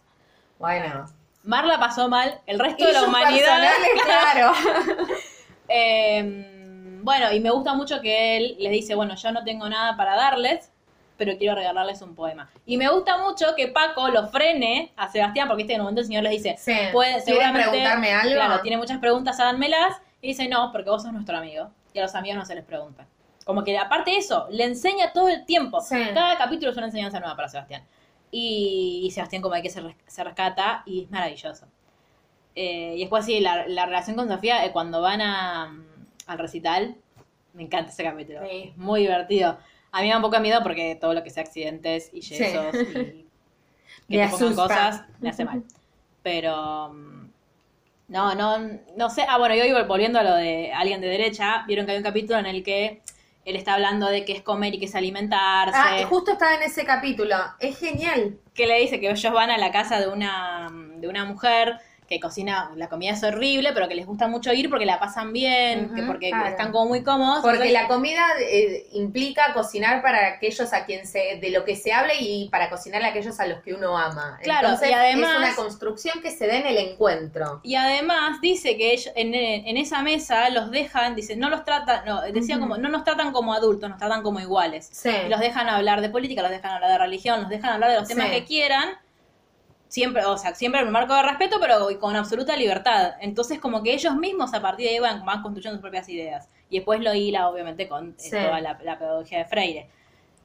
[0.59, 1.05] Bueno.
[1.43, 3.61] Mar la pasó mal, el resto Y de la humanidad.
[4.05, 4.53] claro.
[5.67, 9.97] Eh, bueno, y me gusta mucho que él les dice, bueno, yo no tengo nada
[9.97, 10.71] para darles,
[11.25, 12.49] pero quiero regalarles un poema.
[12.65, 16.01] Y me gusta mucho que Paco lo frene a Sebastián, porque este en un momento
[16.01, 16.73] el señor les dice, Sí.
[16.91, 18.35] puede, ¿Quieren seguramente, preguntarme algo?
[18.35, 19.97] Claro, tiene muchas preguntas, háganmelas.
[20.21, 21.69] Y dice, no, porque vos sos nuestro amigo.
[21.93, 23.05] Y a los amigos no se les pregunta.
[23.45, 25.81] Como que aparte de eso, le enseña todo el tiempo.
[25.81, 25.97] Sí.
[26.13, 27.83] Cada capítulo es una enseñanza nueva para Sebastián.
[28.31, 31.67] Y, y Sebastián como hay que se, res- se rescata y es maravilloso.
[32.55, 35.85] Eh, y después sí, la, la relación con Sofía, eh, cuando van a, mm,
[36.27, 36.95] al recital,
[37.53, 38.39] me encanta ese capítulo.
[38.43, 38.69] Sí.
[38.71, 39.57] Es muy divertido.
[39.93, 42.21] A mí me da un poco de miedo porque todo lo que sea accidentes y
[42.21, 42.35] Sí.
[42.35, 42.85] yesos y
[44.09, 45.63] que Me te pongan cosas, me hace mal.
[46.23, 47.29] Pero mm,
[48.09, 48.57] no, no,
[48.97, 49.25] no sé.
[49.29, 52.03] Ah, bueno, y hoy volviendo a lo de alguien de derecha, vieron que hay un
[52.03, 53.01] capítulo en el que
[53.45, 55.77] él está hablando de qué es comer y qué es alimentarse.
[55.77, 57.35] Ah, justo estaba en ese capítulo.
[57.59, 58.37] Es genial.
[58.53, 61.77] que le dice que ellos van a la casa de una, de una mujer
[62.13, 65.33] que cocina, la comida es horrible, pero que les gusta mucho ir porque la pasan
[65.33, 66.47] bien, que porque claro.
[66.49, 67.41] están como muy cómodos.
[67.41, 71.75] Porque Entonces, la comida eh, implica cocinar para aquellos a quien se, de lo que
[71.75, 74.37] se hable y para cocinar a aquellos a los que uno ama.
[74.43, 77.59] Claro, Entonces, y además- es una construcción que se da en el encuentro.
[77.63, 82.05] Y además dice que ellos, en, en esa mesa los dejan, dice, no los tratan,
[82.05, 84.89] no, decía como, no nos tratan como adultos, nos tratan como iguales.
[84.91, 85.11] Sí.
[85.29, 88.07] Los dejan hablar de política, los dejan hablar de religión, los dejan hablar de los
[88.07, 88.31] temas Sí.
[88.33, 88.89] que quieran,
[89.93, 93.11] siempre, o sea, siempre en un marco de respeto, pero con absoluta libertad.
[93.21, 96.49] Entonces, como que ellos mismos a partir de ahí van, van construyendo sus propias ideas.
[96.71, 98.31] Y después lo hila, obviamente, con eh, Sí.
[98.31, 99.87] toda la, la pedagogía de Freire.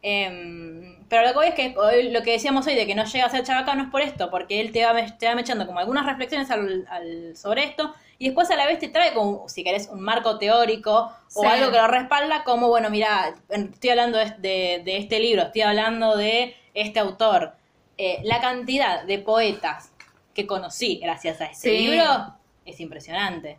[0.02, 3.04] Em, pero lo que voy es que hoy, lo que decíamos hoy de que no
[3.04, 5.34] llega a ser chabaca no es por esto, porque él te va, me- te va
[5.34, 9.12] mechando como algunas reflexiones al- al- sobre esto y después a la vez te trae
[9.14, 13.90] como, si querés, un marco teórico o algo que lo respalda como, bueno, mira, estoy
[13.90, 17.54] hablando de, de- de este libro, estoy hablando de este autor.
[17.98, 19.92] Eh, la cantidad de poetas
[20.32, 21.88] que conocí gracias a este Sí.
[21.88, 22.34] libro
[22.64, 23.58] es impresionante.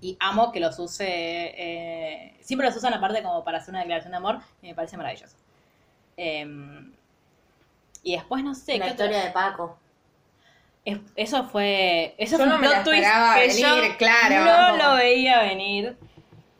[0.00, 1.04] Y amo que los use.
[1.08, 4.38] eh, siempre los usan aparte como para hacer una declaración de amor.
[4.60, 5.36] Y me parece maravilloso.
[6.16, 6.92] Em,
[8.02, 8.78] y después no sé.
[8.78, 9.78] la ¿qué otra- historia de Paco.
[10.84, 12.14] es- eso fue.
[12.18, 14.44] Eso Yo fue no un me la plot twist esperaba que venir, yo claro.
[14.44, 15.96] No lo veía venir.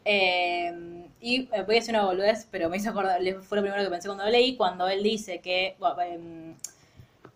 [0.05, 0.92] Em,
[1.23, 3.21] y eh, voy a decir una boludez, pero me hizo acordar.
[3.43, 4.57] Fue lo primero que pensé cuando lo leí.
[4.57, 5.77] Cuando él dice que.
[5.79, 6.55] bueno, em,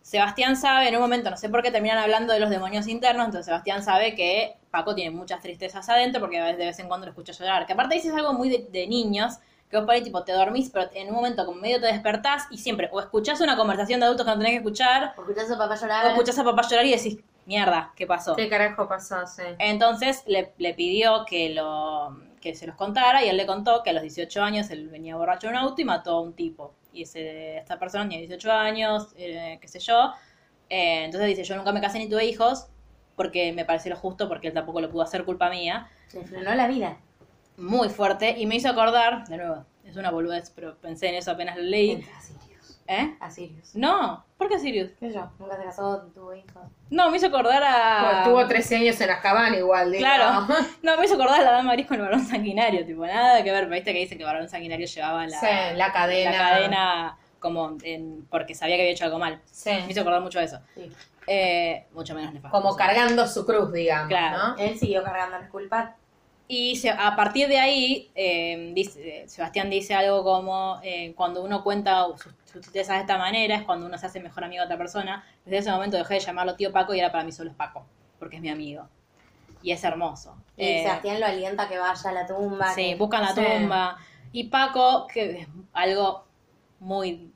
[0.03, 3.26] Sebastián sabe, en un momento, no sé por qué terminan hablando de los demonios internos,
[3.26, 7.11] entonces Sebastián sabe que Paco tiene muchas tristezas adentro porque de vez en cuando lo
[7.11, 7.66] escucha llorar.
[7.66, 10.70] Que aparte dices algo muy de, de niños, que vos por ahí tipo te dormís,
[10.70, 14.07] pero en un momento como medio te despertás y siempre o escuchás una conversación de
[14.07, 16.07] adultos que no tenés que escuchar, Porque escuchás a papá o llorar.
[16.07, 18.37] escuchás a papá llorar y decís, mierda, ¿qué pasó?
[18.37, 19.26] ¿Qué carajo pasó?
[19.26, 19.43] Sí.
[19.59, 23.91] Entonces le, le pidió que lo que se los contara y él le contó que
[23.91, 26.74] a los 18 años él venía borracho en un auto y mató a un tipo.
[26.93, 30.12] Y ese, esta persona tenía 18 años, eh, qué sé yo.
[30.68, 32.68] Eh, entonces dice, yo nunca me casé ni tuve hijos
[33.14, 35.89] porque me pareció lo justo porque él tampoco lo pudo hacer culpa mía.
[36.12, 36.99] Le frenó la vida.
[37.57, 41.30] Muy fuerte y me hizo acordar, de nuevo, es una boludez, pero pensé en eso
[41.30, 42.05] apenas lo leí.
[42.16, 42.36] A Sirius.
[42.89, 43.16] ¿Eh?
[43.20, 43.74] A Sirius.
[43.74, 44.91] No, ¿por qué Sirius?
[44.99, 45.30] ¿Qué yo?
[45.39, 46.62] Nunca se casó, tuvo hijos.
[46.91, 48.01] No, me hizo acordar a...
[48.05, 50.01] Pues Estuvo 13 años en Azkaban igual, digo.
[50.05, 50.47] Claro.
[50.82, 53.51] No, me hizo acordar a la dama gris con el varón sanguinario, tipo, nada que
[53.51, 56.30] ver, pero viste que dicen que el varón sanguinario llevaba la, Sí, la cadena.
[56.30, 59.41] la cadena como en- porque sabía que había hecho algo mal.
[59.51, 59.70] Sí.
[59.70, 60.59] Me hizo acordar mucho de eso.
[60.74, 60.91] Sí.
[61.26, 62.57] Eh, mucho menos nefasto.
[62.57, 64.39] Como cargando su cruz, digamos, Claro.
[64.39, 64.57] ¿no?
[64.59, 65.91] Él siguió cargando las culpas.
[66.49, 71.64] Y se- a partir de ahí, eh, dice, Sebastián dice algo como, eh, cuando uno
[71.64, 74.66] cuenta sus, sus tristezas de esta manera, es cuando uno se hace mejor amigo de
[74.66, 75.24] otra persona.
[75.44, 77.86] Desde ese momento dejé de llamarlo tío Paco y ahora para mí solo es Paco,
[78.18, 78.88] porque es mi amigo.
[79.62, 80.36] Y es hermoso.
[80.57, 82.72] Y Eh, Sebastián lo alienta que vaya a la tumba.
[82.74, 83.42] Sí, que- buscan la Sí.
[83.44, 83.96] tumba.
[84.32, 86.26] Y Paco, que es algo
[86.80, 87.32] muy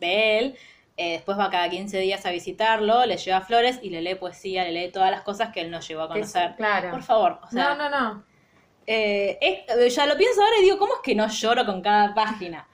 [0.00, 0.58] de él,
[0.96, 4.64] eh, después va cada 15 días a visitarlo, le lleva flores y le lee poesía,
[4.64, 6.54] le lee todas las cosas que él nos llevó a es- conocer.
[6.56, 6.90] claro.
[6.90, 8.24] Por favor, o sea, no, no, no.
[8.86, 12.14] eh, es- ya lo pienso ahora y digo, ¿cómo es que no lloro con cada
[12.14, 12.68] página?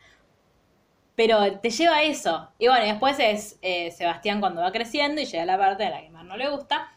[1.20, 2.48] Pero te lleva a eso.
[2.58, 5.90] Y bueno, después es eh, Sebastián cuando va creciendo y llega a la parte de
[5.90, 6.88] la que más no le gusta.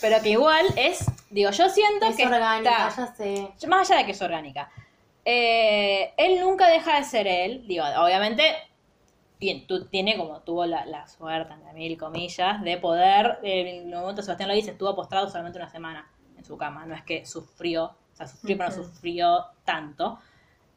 [0.00, 3.68] Pero que igual es, digo, yo siento Es que orgánica, está- ya sé.
[3.68, 4.68] más allá de que es orgánica.
[5.24, 7.64] Eh, él nunca deja de ser él.
[7.68, 8.42] Digo, obviamente,
[9.38, 13.38] bien, tú tiene como tuvo la, la suerte, entre mil comillas, de poder.
[13.44, 16.86] En el momento Sebastián lo dice, estuvo postrado solamente una semana en su cama.
[16.86, 20.18] No es que sufrió, o sea, sufrió, pero no sufrió tanto.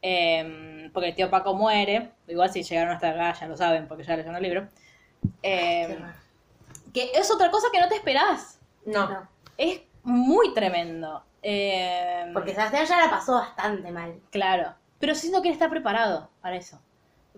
[0.03, 2.11] Eh, porque el tío Paco muere.
[2.27, 4.67] Igual si llegaron hasta acá ya lo saben, porque ya leyeron el libro.
[5.41, 6.13] Eh, raro.
[6.93, 8.59] que es otra cosa que no te esperás.
[8.85, 9.09] No.
[9.09, 9.27] No.
[9.57, 11.23] Es muy tremendo.
[11.41, 14.19] Eh, Porque Sebastián ya la pasó bastante mal.
[14.29, 14.73] Claro.
[14.99, 16.79] Pero siento que él está preparado para eso.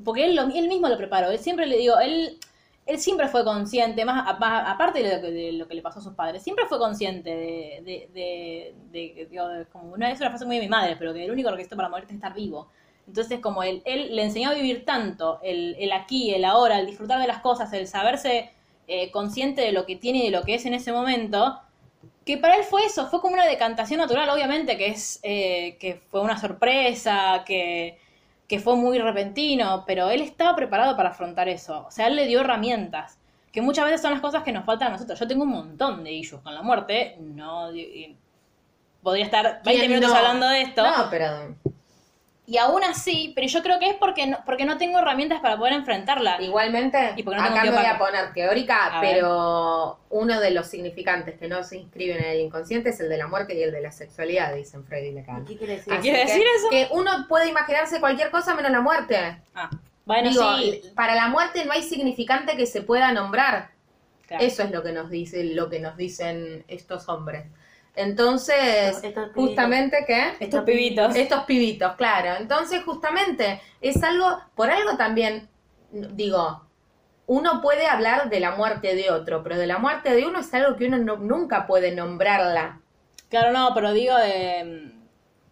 [0.03, 1.29] Porque él, lo- él mismo lo preparó.
[1.29, 2.39] Él siempre le digo, él,
[2.85, 6.03] él siempre fue consciente, más aparte de lo, que, de lo que le pasó a
[6.03, 10.61] sus padres, siempre fue consciente de, de, de, como una, es una frase muy de
[10.61, 12.69] mi madre, pero que el único requisito para morirte es estar vivo.
[13.07, 16.85] Entonces, como él, él le enseñó a vivir tanto, el, el aquí, el ahora, el
[16.85, 18.51] disfrutar de las cosas, el saberse
[18.87, 21.59] eh, consciente de lo que tiene y de lo que es en ese momento,
[22.23, 25.95] que para él fue eso, fue como una decantación natural, obviamente, que es eh, que
[25.95, 27.97] fue una sorpresa, que,
[28.47, 31.85] que fue muy repentino, pero él estaba preparado para afrontar eso.
[31.87, 33.17] O sea, él le dio herramientas,
[33.51, 35.19] que muchas veces son las cosas que nos faltan a nosotros.
[35.19, 38.15] Yo tengo un montón de issues con la muerte, no y-
[39.01, 40.17] podría estar 20 ¿Quién minutos no?
[40.17, 40.83] hablando de esto.
[40.83, 41.55] No, pero
[42.47, 45.57] Y aún así, pero yo creo que es porque no, porque no tengo herramientas para
[45.57, 46.39] poder enfrentarla.
[46.41, 49.15] igualmente, Y porque no tengo acá me voy a poner teórica, A ver.
[49.15, 53.17] pero uno de los significantes que no se inscriben en el inconsciente es el de
[53.17, 55.43] la muerte y el de la sexualidad, dicen Freud y Lacan.
[55.45, 55.91] ¿Qué quiere decir?
[55.93, 56.69] ¿Qué quiere que- decir eso?
[56.69, 59.37] Que uno puede imaginarse cualquier cosa menos la muerte.
[59.55, 59.71] Ah,
[60.05, 60.83] bueno, Digo, sí.
[60.95, 63.71] para la muerte no hay significante que se pueda nombrar.
[64.27, 64.43] Claro.
[64.43, 67.45] Eso es lo que nos dice, lo que nos dicen estos hombres.
[67.95, 71.15] Entonces, Estos justamente que Estos pibitos.
[71.15, 72.35] estos pibitos, claro.
[72.39, 75.47] Entonces, justamente, es algo, por algo también,
[75.91, 76.61] digo,
[77.27, 80.53] uno puede hablar de la muerte de otro, pero de la muerte de uno es
[80.53, 82.81] algo que uno no- nunca puede nombrarla.
[83.29, 84.91] Claro, no, pero digo de,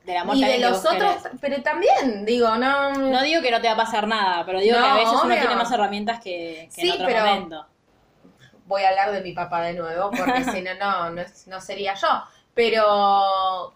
[0.05, 1.37] de la muerte Y de los otros, querés.
[1.41, 2.91] pero también, digo, no...
[2.93, 5.33] No digo que no te va a pasar nada, pero digo que a veces uno
[5.33, 7.67] tiene más herramientas que, que Sí, en otro pero- momento.
[8.65, 12.23] Voy a hablar de mi papá de nuevo, porque si no, no, no, sería yo.
[12.53, 13.75] Pero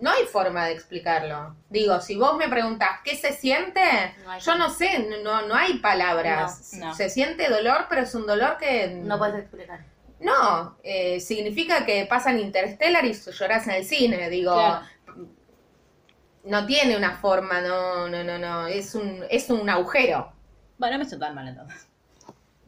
[0.00, 1.56] no hay forma de explicarlo.
[1.68, 3.80] Digo, si vos me preguntás qué se siente,
[4.24, 6.72] No yo no sé, no, no hay palabras.
[6.74, 6.94] No, no.
[6.94, 8.88] Se siente dolor, pero es un dolor que...
[8.88, 9.84] No puedes explicar.
[10.20, 14.54] No, eh, significa que pasan Interstellar y llorás en el cine, digo.
[14.54, 14.86] Claro.
[16.44, 20.32] No tiene una forma, no, no, no, no, es un, es un agujero.
[20.78, 21.88] Bueno, no me siento tan mal entonces.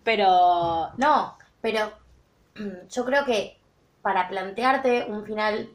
[0.03, 1.93] Pero No, pero
[2.91, 3.59] yo creo que
[4.03, 5.69] para plantearte un final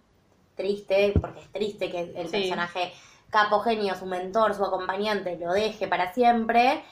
[0.55, 2.31] triste, porque es triste que el Sí.
[2.31, 2.93] personaje
[3.29, 6.83] capo genio, su mentor, su acompañante, lo deje para siempre,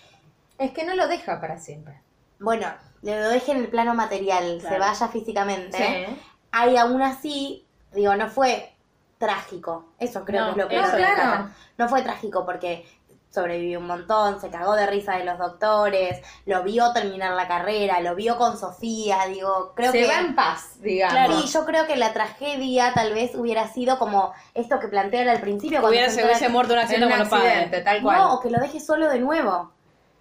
[0.57, 2.01] Es que no lo deja para siempre.
[2.39, 2.67] bueno,
[3.01, 5.77] lo deje en el plano material, se vaya físicamente,
[6.07, 6.17] Sí.
[6.51, 8.73] hay aún así, digo, no fue
[9.17, 11.49] trágico, eso creo No, que es lo que claro.
[11.77, 12.85] No fue trágico porque
[13.31, 17.99] sobrevivió un montón, se cagó de risa de los doctores, lo vio terminar la carrera,
[18.01, 20.07] lo vio con Sofía, digo, creo Se que...
[20.07, 21.13] va en paz, digamos.
[21.13, 21.41] Claro.
[21.41, 25.29] Sí, yo creo que la tragedia tal vez hubiera sido como esto que plantea él
[25.29, 25.79] al principio.
[25.79, 27.83] cuando hubiera, se se hubiese muerto un accidente un con los accidente, padres.
[27.85, 28.17] tal cual.
[28.17, 29.71] No, o que lo deje solo de nuevo.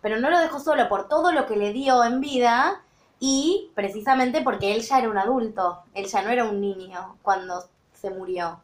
[0.01, 2.83] Pero no lo dejó solo por todo lo que le dio en vida
[3.19, 5.83] y precisamente porque él ya era un adulto.
[5.95, 8.61] Él ya no era un niño cuando se murió.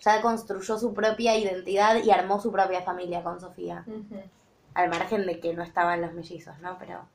[0.00, 3.88] Ya construyó su propia identidad y armó su propia familia con Sofía.
[4.74, 6.76] Al margen de que no estaban los mellizos, ¿no?
[6.78, 7.08] Pero.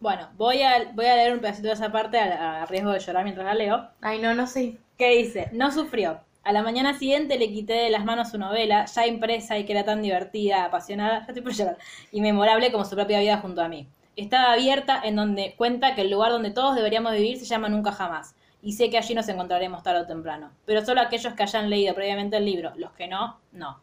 [0.00, 2.98] Bueno, voy a, voy a leer un pedacito de esa parte a, a riesgo de
[3.00, 3.88] llorar mientras la leo.
[4.00, 4.78] Ay, no, no sé.
[4.98, 6.20] que dice, no sufrió.
[6.44, 9.72] A la mañana siguiente le quité de las manos su novela, ya impresa y que
[9.72, 11.78] era tan divertida, apasionada, ya estoy por llorar,
[12.10, 13.88] y memorable como su propia vida junto a mí.
[14.16, 17.92] Estaba abierta en donde cuenta que el lugar donde todos deberíamos vivir se llama Nunca
[17.92, 20.52] Jamás, y sé que allí nos encontraremos tarde o temprano.
[20.64, 23.80] Pero solo aquellos que hayan leído previamente el libro, los que no, no.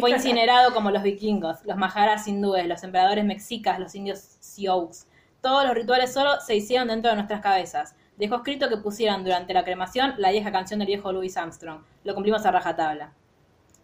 [0.00, 5.06] Fue incinerado como los vikingos, los maharas hindúes, los emperadores mexicas, los indios sioux.
[5.40, 7.94] Todos los rituales solo se hicieron dentro de nuestras cabezas.
[8.16, 11.82] Dejó escrito que pusieran durante la cremación la vieja canción del viejo Louis Armstrong.
[12.04, 13.12] Lo cumplimos a rajatabla.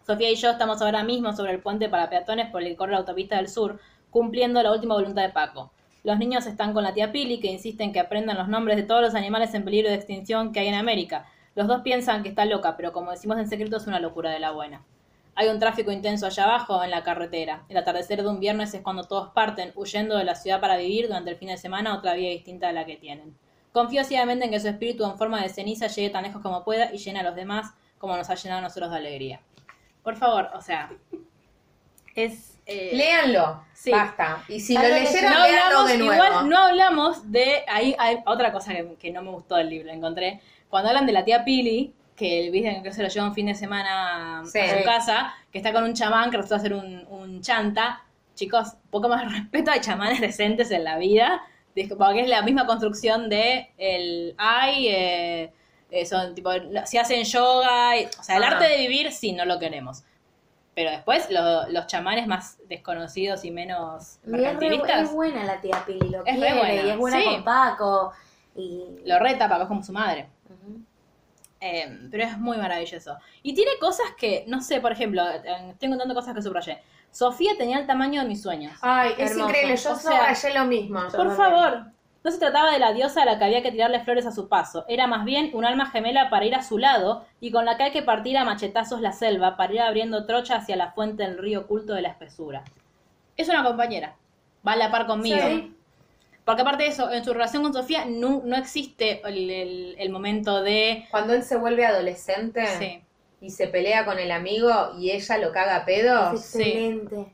[0.07, 2.93] Sofía y yo estamos ahora mismo sobre el puente para peatones por el que corre
[2.93, 3.79] la autopista del sur,
[4.09, 5.71] cumpliendo la última voluntad de Paco.
[6.03, 8.83] Los niños están con la tía Pili, que insiste en que aprendan los nombres de
[8.83, 11.25] todos los animales en peligro de extinción que hay en América.
[11.53, 14.39] Los dos piensan que está loca, pero como decimos en secreto es una locura de
[14.39, 14.83] la buena.
[15.35, 17.63] Hay un tráfico intenso allá abajo en la carretera.
[17.69, 21.07] El atardecer de un viernes es cuando todos parten, huyendo de la ciudad para vivir
[21.07, 23.35] durante el fin de semana otra vida distinta de la que tienen.
[23.71, 26.93] Confío ciegamente en que su espíritu en forma de ceniza llegue tan lejos como pueda
[26.93, 29.41] y llene a los demás como nos ha llenado a nosotros de alegría.
[30.03, 30.91] Por favor, o sea,
[32.15, 32.50] es...
[32.71, 33.63] eh, Léanlo.
[33.73, 33.89] Sí.
[33.91, 34.43] Basta.
[34.47, 36.13] Y si lo leyeron, no hablamos, de nuevo.
[36.13, 37.63] igual no hablamos de.
[37.67, 40.39] Ahí hay otra cosa que, que no me gustó del libro, encontré.
[40.69, 43.47] Cuando hablan de la tía Pili, que el viste que se lo lleva un fin
[43.47, 44.59] de semana Sí.
[44.59, 48.03] a su casa, que está con un chamán que resulta ser un, un chanta.
[48.35, 51.41] Chicos, poco más respeto a chamanes decentes en la vida.
[51.97, 55.53] Porque es la misma construcción de el ay, eh,
[55.89, 56.51] eh, son tipo,
[56.85, 58.47] si hacen yoga, y- o sea, el Ah.
[58.49, 60.03] arte de vivir sí no lo queremos.
[60.73, 65.43] Pero después lo- los chamanes más desconocidos y menos Y es, re- mercantilistas es buena
[65.43, 67.25] la tía Pili, lo Es re quiere, buena, y es buena sí.
[67.25, 68.13] con Paco.
[68.55, 68.85] Y...
[69.05, 70.29] lo reta Paco es como su madre.
[70.49, 70.79] Ujú.
[71.59, 73.17] Eh, pero es muy maravilloso.
[73.43, 76.81] Y tiene cosas que, no sé, por ejemplo, estoy contando cosas que subrayé.
[77.11, 78.73] Sofía tenía el tamaño de mis sueños.
[78.81, 79.49] Ay, es Hermoso.
[79.49, 79.75] increíble.
[79.75, 81.01] Yo O sea, subrayé lo mismo.
[81.13, 81.85] Por favor.
[82.23, 84.47] No se trataba de la diosa a la que había que tirarle flores a su
[84.47, 84.85] paso.
[84.87, 87.83] Era más bien un alma gemela para ir a su lado y con la que
[87.83, 91.37] hay que partir a machetazos la selva para ir abriendo trocha hacia la fuente del
[91.39, 92.63] río oculto de la espesura.
[93.37, 94.15] Es una compañera.
[94.67, 95.39] Va a la par conmigo.
[95.47, 95.75] Sí.
[96.45, 100.09] Porque aparte de eso, en su relación con Sofía no, no existe el, el- el
[100.11, 101.07] momento de...
[101.09, 103.01] Cuando él se vuelve adolescente Sí.
[103.41, 104.69] y se pelea con el amigo
[104.99, 106.33] y ella lo caga a pedos.
[106.35, 107.31] Es excelente.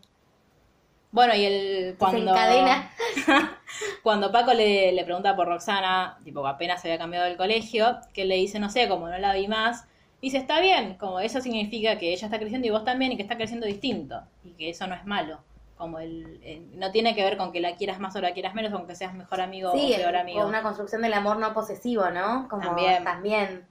[1.12, 2.34] Bueno, y el cuando
[4.04, 7.98] cuando Paco le, le pregunta por Roxana, tipo que apenas se había cambiado del colegio,
[8.14, 9.86] que le dice, no sé, como no la vi más,
[10.22, 13.24] dice, está bien, como eso significa que ella está creciendo y vos también y que
[13.24, 15.40] está creciendo distinto, y que eso no es malo.
[15.78, 18.54] Como el, el- no tiene que ver con que la quieras más o la quieras
[18.56, 20.40] menos, con que seas mejor amigo Sí, o peor amigo.
[20.40, 22.48] con una construcción del amor no posesivo, ¿no?
[22.50, 23.04] Como También.
[23.04, 23.66] también.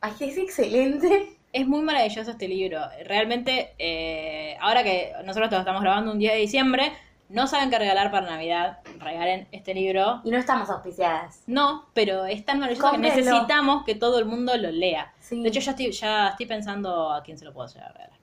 [0.00, 1.33] Ay, es excelente.
[1.54, 2.80] Es muy maravilloso este libro.
[3.04, 6.92] Realmente, eh, ahora que nosotros lo estamos grabando un día de diciembre,
[7.28, 10.20] no saben qué regalar para Navidad, regalen este libro.
[10.24, 11.44] Y no estamos auspiciadas.
[11.46, 15.12] No, pero es tan maravilloso que necesitamos que todo el mundo lo lea.
[15.20, 15.40] Sí.
[15.44, 18.18] De hecho, ya estoy, ya estoy pensando a quién se lo puedo llegar a regalar.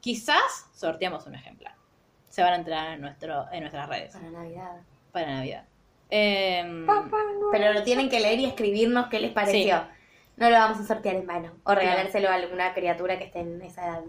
[0.00, 1.74] Quizás sorteamos un ejemplar.
[2.28, 4.76] Se van a entrar en, nuestro, en nuestras redes Para Navidad.
[5.10, 5.64] para Navidad.
[6.10, 6.86] Em,
[7.50, 9.86] Pero lo tienen que leer y escribirnos qué les pareció.
[10.36, 11.52] No lo vamos a sortear en mano.
[11.64, 14.02] O regalárselo a alguna criatura que esté en esa edad.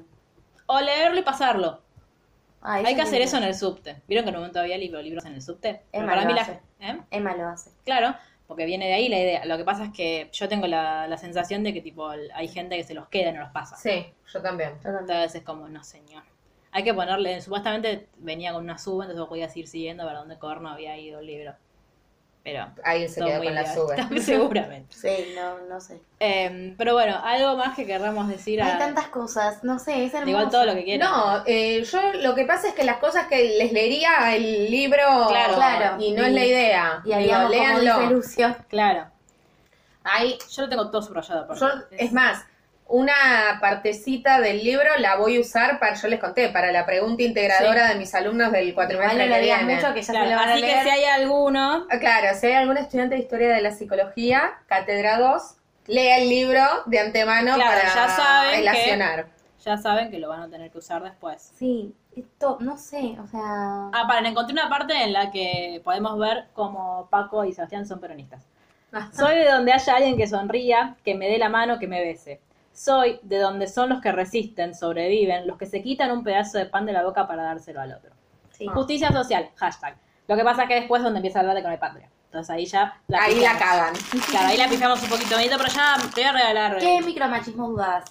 [0.65, 1.81] o leerlo y pasarlo.
[2.61, 4.01] Ah, Hay que hacer eso en el subte.
[4.07, 5.81] ¿Vieron que en un momento había libros, libros en el subte?
[5.91, 6.59] Pero Emma para lo mí la- hace.
[6.79, 6.97] ¿eh?
[7.11, 7.71] Emma lo hace.
[7.83, 8.15] Claro,
[8.47, 9.45] porque viene de ahí la idea.
[9.45, 12.77] Lo que pasa es que yo tengo la, la sensación de que tipo hay gente
[12.77, 13.75] que se los queda y no los pasa.
[13.75, 14.71] Sí, yo también.
[14.85, 16.23] Entonces es como, no señor.
[16.71, 20.15] Hay que ponerle, supuestamente venía con una sub, entonces vos podías ir siguiendo a ver
[20.15, 21.53] dónde corno había ido el libro.
[22.43, 23.87] Pero Alguien se quedó con la liado.
[23.87, 24.19] sube.
[24.21, 24.93] Seguramente.
[24.93, 26.01] Sí, no, no sé.
[26.19, 28.65] Em, pero bueno, algo más que querramos decir a...
[28.73, 30.29] Hay tantas cosas, no sé, es hermoso.
[30.29, 31.09] Igual todo lo que quieran.
[31.09, 35.27] No, eh, yo lo que pasa es que las cosas que les leería el libro
[35.29, 35.55] Claro.
[35.55, 35.95] Claro.
[36.03, 37.01] y no es la idea.
[37.05, 38.13] Y haríamos Digo, como dice.
[38.13, 38.55] Lucio.
[38.67, 39.07] Claro.
[40.03, 41.47] Hay, Yo lo tengo todo subrayado.
[41.47, 42.43] por yo, es más,
[42.87, 43.13] una
[43.61, 47.87] partecita del libro la voy a usar para, yo les conté, para la pregunta integradora
[47.89, 49.75] de mis alumnos del Igual cuatrimestre no que viene.
[49.75, 50.83] mucho que ya Claro, se lo van a así que leer.
[50.83, 51.87] si hay alguno...
[51.89, 55.55] Ah, Claro, si hay algún estudiante de historia de la psicología, cátedra 2,
[55.87, 59.25] lea el libro de antemano Claro, para ya saben que- relacionar.
[59.65, 61.53] Ya saben que lo van a tener que usar después.
[61.57, 63.39] Sí, esto, no sé, o sea...
[63.93, 67.99] Ah, para, encontré una parte en la que podemos ver cómo Paco y Sebastián son
[68.01, 68.43] peronistas.
[69.13, 72.41] Soy de donde haya alguien que sonría, que me dé la mano, que me bese.
[72.73, 76.65] Soy de donde son los que resisten, sobreviven, los que se quitan un pedazo de
[76.65, 78.11] pan de la boca para dárselo al otro.
[78.51, 78.65] Sí.
[78.67, 79.95] Justicia social, hashtag.
[80.27, 82.09] Lo que pasa es que después es donde empieza a hablar de no hay patria.
[82.25, 83.93] Entonces ahí ya la Ahí la cagan.
[84.29, 86.77] Claro, ahí la pifamos un poquito pero ya te voy a regalar.
[86.79, 88.05] ¿Qué micromachismo dudabas?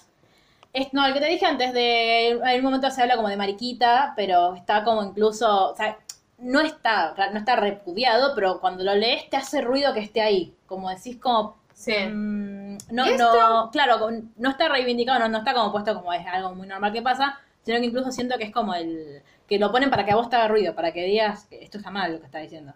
[0.73, 2.29] es- no, el que te dije antes de.
[2.29, 5.71] En un momento se habla como de mariquita, pero está como incluso.
[5.71, 5.97] O sea,
[6.39, 10.55] no está, no está repudiado, pero cuando lo lees te hace ruido que esté ahí.
[10.65, 11.57] Como decís, como.
[11.73, 11.93] Sí.
[11.93, 16.25] mm, no, ¿Y no, claro, no está reivindicado, no, no está como puesto como es
[16.27, 19.21] algo muy normal que pasa, sino que incluso siento que es como el.
[19.47, 21.77] que lo ponen para que a vos te haga ruido, para que digas que esto
[21.77, 22.73] está mal lo que está diciendo.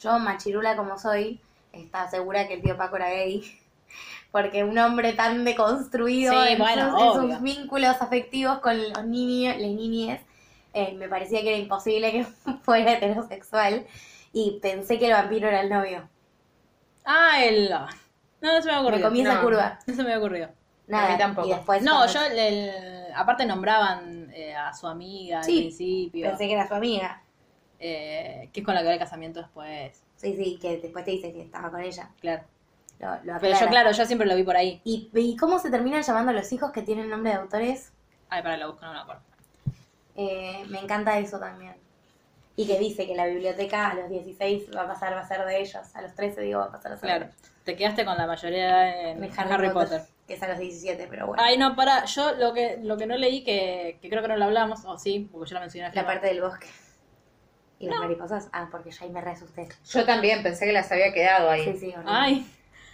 [0.00, 1.40] Yo, machirula como soy,
[1.72, 3.42] estaba segura que el tío Paco era gay.
[4.32, 9.06] Porque un hombre tan deconstruido Sí, en, bueno, sus, en sus vínculos afectivos con los
[9.06, 10.20] niños, las niñes,
[10.74, 12.24] eh, me parecía que era imposible que
[12.62, 13.86] fuera heterosexual.
[14.32, 16.08] Y pensé que el vampiro era el novio.
[17.04, 17.70] Ah, el.
[18.40, 18.98] No, no se me ha ocurrido.
[18.98, 19.42] Me comí esa no.
[19.42, 19.78] curva.
[19.86, 20.48] No se me ha ocurrido.
[20.86, 21.48] Nada, A mí tampoco.
[21.48, 25.62] Y después No, cuando yo, el- el- aparte nombraban eh, a su amiga Sí, al
[25.64, 27.22] principio, pensé que era su amiga.
[27.80, 31.12] eh, que es con la que va el casamiento después, Sí, sí, que después te
[31.12, 32.10] dice que estaba con ella.
[32.20, 32.42] claro.
[32.98, 34.80] Lo, lo Pero yo, claro, yo siempre lo vi por ahí.
[34.82, 37.92] ¿Y, ¿Y cómo se terminan llamando los hijos que tienen nombre de autores?
[38.28, 39.22] Ay, para, lo busco, no me acuerdo.
[40.16, 41.76] Eh, me encanta eso también.
[42.56, 45.44] Y que dice que la biblioteca a los 16 va a pasar va a ser
[45.46, 47.40] de ellos, a los 13 digo va a pasar a ser Claro, de ellos.
[47.68, 50.00] Te quedaste con la mayoría en De Harry, Potter.
[50.26, 51.42] Que es a los 17, pero bueno.
[51.44, 54.36] Ay, no, para, yo lo que, lo que no leí, que, que creo que no
[54.38, 56.06] lo hablamos, o sí, porque yo la mencioné la final.
[56.06, 56.66] parte del bosque.
[57.78, 58.48] ¿Y las mariposas?
[58.54, 59.68] Ah, porque ya ahí me re asusté.
[59.86, 61.64] Yo también pensé que las había quedado ahí.
[61.64, 62.10] Sí, sí, horrible.
[62.10, 62.46] Ay,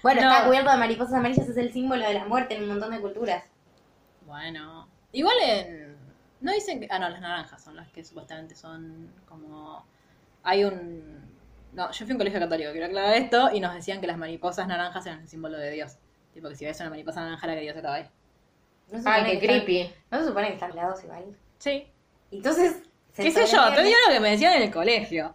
[0.02, 0.32] Bueno, no.
[0.32, 3.00] está cubierto de mariposas amarillas, es el símbolo de la muerte en un montón de
[3.00, 3.44] culturas.
[4.26, 4.88] bueno.
[5.12, 5.96] Igual en...
[6.40, 6.88] No dicen que...
[6.90, 9.86] Ah, no, las naranjas son las que supuestamente son como...
[10.42, 11.33] Hay un...
[11.74, 14.16] No, yo fui a un colegio católico, quiero aclarar esto, y nos decían que las
[14.16, 15.96] mariposas naranjas eran el símbolo de Dios.
[16.32, 18.08] Tipo que si ves una mariposa naranja era que Dios estaba ahí.
[18.90, 19.94] ¿No se Ay, qué que están- creepy.
[20.10, 21.24] ¿No se supone que están lados igual?
[21.58, 21.86] Sí.
[22.30, 22.82] Entonces...
[23.12, 23.72] se ¿Qué sé yo?
[23.74, 25.34] Te digo lo que me decían en el colegio.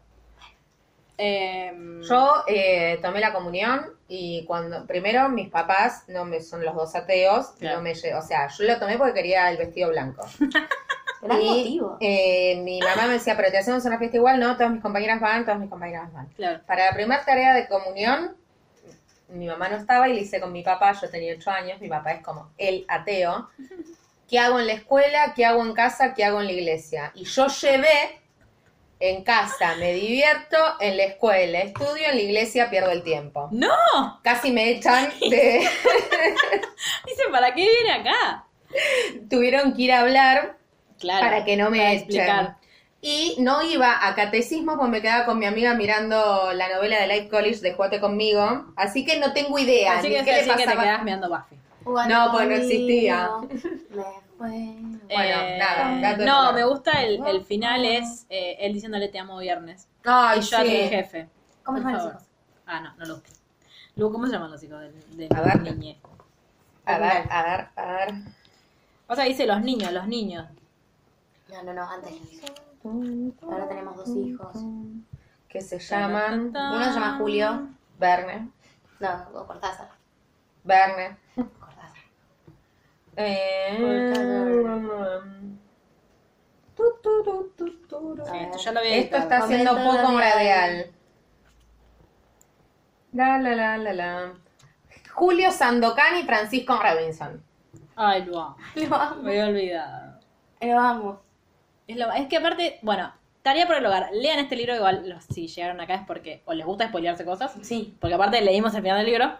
[1.18, 6.74] Em, Yo eh, tomé la comunión y cuando primero mis papás no me son los
[6.76, 7.78] dos ateos, Claro.
[7.78, 10.26] no me o sea, yo lo tomé porque quería el vestido blanco.
[11.22, 11.98] Gran y motivo.
[12.00, 15.20] eh, mi mamá me decía, pero te hacemos una fiesta igual, no, todas mis compañeras
[15.20, 16.28] van, todas mis compañeras van.
[16.36, 16.62] Claro.
[16.66, 18.36] Para la primera tarea de comunión,
[19.30, 21.88] mi mamá no estaba y le hice con mi papá, yo tenía ocho años, mi
[21.90, 23.50] papá es como el ateo.
[24.30, 25.34] ¿Qué hago en la escuela?
[25.36, 26.14] ¿Qué hago en casa?
[26.14, 27.12] ¿Qué hago en la iglesia?
[27.16, 28.22] Y yo llevé
[29.00, 33.48] en casa, me divierto, en la escuela, estudio, en la iglesia pierdo el tiempo.
[33.52, 34.20] ¡No!
[34.24, 35.68] Casi me echan de...
[37.06, 38.46] Dice, ¿para qué viene acá?
[39.30, 40.59] Tuvieron que ir a hablar
[41.00, 41.26] Claro.
[41.26, 42.58] para que no me explicar.
[43.02, 47.08] Y no iba a catecismo porque me quedaba con mi amiga mirando la novela de
[47.08, 48.74] Life College de Jugate conmigo.
[48.76, 50.00] Así que no tengo idea.
[50.00, 51.56] Así ni que, qué le así que te quedás mirando Buffy.
[52.10, 53.30] No, pues no existía.
[54.38, 56.54] Bueno, Eh, nada, gato de No, color.
[56.56, 59.88] me gusta el, el final, es eh, él diciéndole te amo viernes.
[60.06, 60.76] Ay, y yo a mi sí.
[60.90, 61.28] jefe.
[61.64, 62.24] ¿Cómo se llaman los hijos?
[62.66, 63.32] Ah, no, no lo busqué.
[63.96, 65.62] Luego, ¿cómo se llaman los hijos del, del A ver.
[65.62, 65.98] niñe?
[66.86, 68.14] A ver, a ver, a ver.
[69.08, 70.46] O sea, dice los niños, los niños.
[71.52, 73.52] No, no, no, antes lo.
[73.52, 74.56] Ahora tenemos dos hijos.
[75.48, 77.68] Que se llaman Uno se llama Julio.
[77.98, 78.52] Verne.
[79.00, 79.90] No, o Cortázar.
[80.64, 81.18] Verne.
[81.36, 82.04] Cortázar.
[83.16, 83.78] Eh,
[86.76, 87.54] tu, tu,
[87.88, 88.36] tu, ver.
[88.36, 89.24] Esto ya lo había Esto editado.
[89.24, 90.92] está siendo poco radial.
[93.12, 94.34] La la la la la.
[95.14, 97.44] Julio Sandokan y Francisco Robinson.
[97.96, 98.58] Ay, lo amo.
[98.76, 99.22] Lo amo.
[99.24, 100.20] Me había olvidado.
[100.62, 101.22] Lo amo.
[101.90, 103.12] Es, lo- es que aparte, bueno,
[103.42, 104.10] tarea por el hogar.
[104.14, 107.52] Lean este libro, igual los, si llegaron acá es porque o les gusta spoilearse cosas,
[107.64, 107.96] Sí.
[108.00, 109.32] porque aparte leímos el final del libro,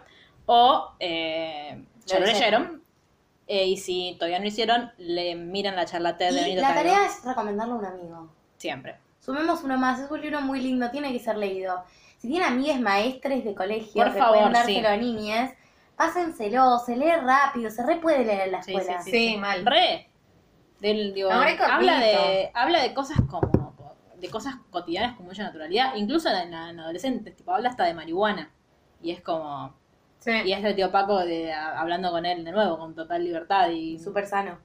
[0.46, 2.82] o eh, ya Lo lo leyeron.
[3.46, 6.62] eh, y si todavía no lo hicieron, le miran la charla TED de Y Benito
[6.62, 8.28] la tarea es recomendarlo a un amigo.
[8.56, 8.96] Siempre.
[9.20, 11.84] Sumemos uno más, es un libro muy lindo, tiene que ser leído.
[12.18, 14.74] Si tienen amigas maestres de colegio Por que favor, pueden sí.
[14.74, 15.52] dárselo a niñas,
[15.96, 19.02] pásenselo, se lee rápido, se re puede leer en la Sí, escuela.
[19.02, 19.64] sí, Sí, mal.
[19.64, 20.09] Re.
[20.80, 23.74] Del, digo, habla, de, habla de cosas como
[24.16, 28.50] de cosas cotidianas con mucha naturalidad, incluso en, en adolescentes, tipo habla hasta de marihuana.
[29.02, 29.74] Y es como
[30.18, 30.32] Sí.
[30.44, 33.70] y es el tío Paco de, a- hablando con él de nuevo con total libertad
[33.70, 34.58] y Súper sano.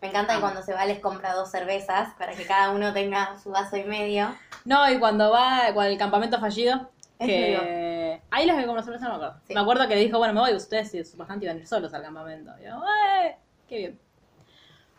[0.00, 0.46] Me encanta que Amo.
[0.46, 3.84] cuando se va les compra dos cervezas para que cada uno tenga su vaso y
[3.84, 4.34] medio.
[4.64, 9.04] No, y cuando va con el campamento fallido, Es que ahí los que como sorpresa
[9.08, 9.40] no me acuerdo.
[9.46, 9.54] Sí.
[9.54, 11.92] Me acuerdo que le dijo, bueno, me voy, ustedes y supuestamente iban a ir solos
[11.94, 12.50] al campamento.
[12.60, 13.36] Y yo, ¡eh!
[13.68, 14.00] ¡Qué bien!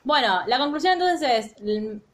[0.03, 1.55] Bueno, la conclusión entonces es,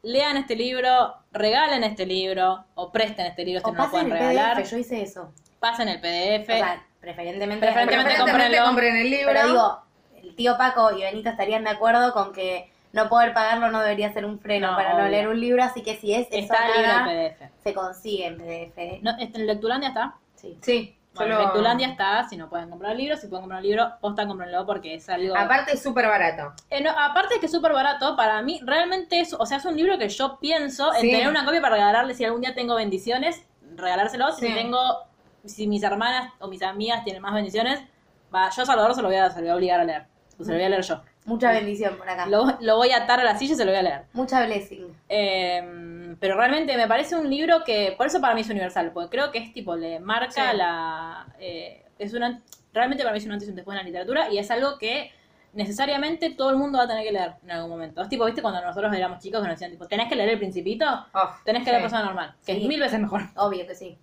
[0.02, 3.90] lean este libro, regalen este libro, o presten este libro si O no lo pasen
[3.90, 5.32] pueden el regalar, PDF, yo hice eso.
[5.58, 6.48] pasen el PDF.
[6.48, 7.66] O sea, preferentemente.
[7.66, 9.32] Preferentemente Preferentemente compren el libro.
[9.32, 9.80] Pero digo,
[10.22, 14.12] el tío Paco y Benito estarían de acuerdo con que no poder pagarlo no debería
[14.12, 16.66] ser un freno No, para no leer un libro, así que si es eso Está
[16.66, 17.62] el libro nada, del PDF.
[17.62, 19.02] se consigue en PDF.
[19.02, 20.14] No, este, en Lectulandia está.
[20.36, 20.58] Sí.
[20.62, 20.96] Sí.
[21.26, 23.92] Bueno, en Lectulandia está, si no pueden comprar el libro, si pueden comprar el libro,
[24.00, 25.36] posta cómprenlo porque es algo...
[25.36, 26.52] Aparte es súper barato.
[26.70, 29.64] Eh, no, aparte de que es súper barato, para mí realmente es, o sea, es
[29.64, 31.10] un libro que yo pienso en Sí.
[31.10, 33.46] tener una copia para regalarle si algún día tengo bendiciones,
[33.76, 34.78] regalárselo, si tengo,
[35.44, 37.80] si mis hermanas o mis amigas tienen más bendiciones,
[38.34, 40.06] va, yo a Salvador se lo voy a, se lo voy a obligar a leer,
[40.38, 41.00] o se lo voy a leer yo.
[41.30, 42.26] Mucha bendición por acá.
[42.26, 44.02] Lo, lo voy a atar a la silla y se lo voy a leer.
[44.12, 44.86] Mucha blessing.
[45.08, 49.10] Eh, pero realmente me parece un libro que, por eso para mí es universal, porque
[49.10, 50.56] creo que es tipo, le marca Sí.
[50.56, 51.26] la...
[51.38, 52.40] eh, es una,
[52.74, 54.76] realmente para mí es un antes y un después en la literatura y es algo
[54.78, 55.12] que
[55.52, 58.02] necesariamente todo el mundo va a tener que leer en algún momento.
[58.02, 58.42] Es tipo, ¿viste?
[58.42, 60.84] Cuando nosotros éramos chicos que nos decían, tipo, tenés que leer El Principito,
[61.44, 61.70] tenés que sí.
[61.70, 62.62] leer Persona Normal, que Sí.
[62.62, 63.22] es mil veces mejor.
[63.36, 63.98] Obvio que sí.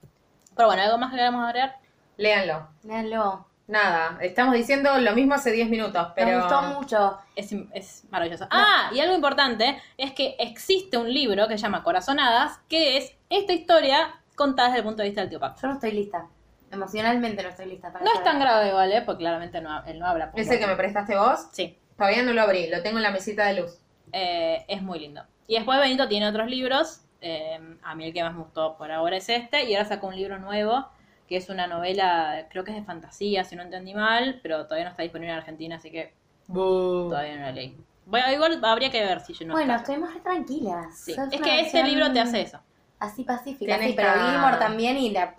[0.56, 1.76] Pero bueno, ¿algo más que queramos agregar?
[2.18, 2.68] Léanlo.
[2.84, 3.46] Léanlo.
[3.68, 6.28] Nada, estamos diciendo lo mismo hace 10 minutos, pero...
[6.28, 7.18] Me gustó mucho.
[7.36, 8.48] Es, es maravilloso.
[8.50, 13.14] Ah, y algo importante es que existe un libro que se llama Corazonadas, que es
[13.30, 15.60] esta historia contada desde el punto de vista del tío Paco.
[15.62, 16.28] Yo no estoy lista.
[16.72, 19.02] Emocionalmente no estoy lista para No es tan grave igual, ¿eh?
[19.02, 20.32] Porque claramente no, él no habla.
[20.32, 21.48] por ¿Ese que me prestaste vos?
[21.52, 23.80] Sí, Todavía no lo abrí, lo tengo en la mesita de luz.
[24.14, 25.24] eh, es muy lindo.
[25.48, 27.02] Y después Benito tiene otros libros.
[27.22, 29.64] eh, a mí el que más me gustó por ahora es este.
[29.66, 30.88] Y ahora sacó un libro nuevo,
[31.28, 34.86] que es una novela, creo que es de fantasía, si no entendí mal, pero todavía
[34.86, 36.14] no está disponible en Argentina, así que
[36.48, 37.78] todavía no la leí.
[38.06, 40.98] Bueno, igual habría que ver si yo no Bueno, estuvimos re tranquilas.
[40.98, 41.12] Sí.
[41.12, 42.60] Es que este versión libro te hace eso.
[43.00, 45.36] Así pacífica, Tiene sí, pero Gilmore también y la...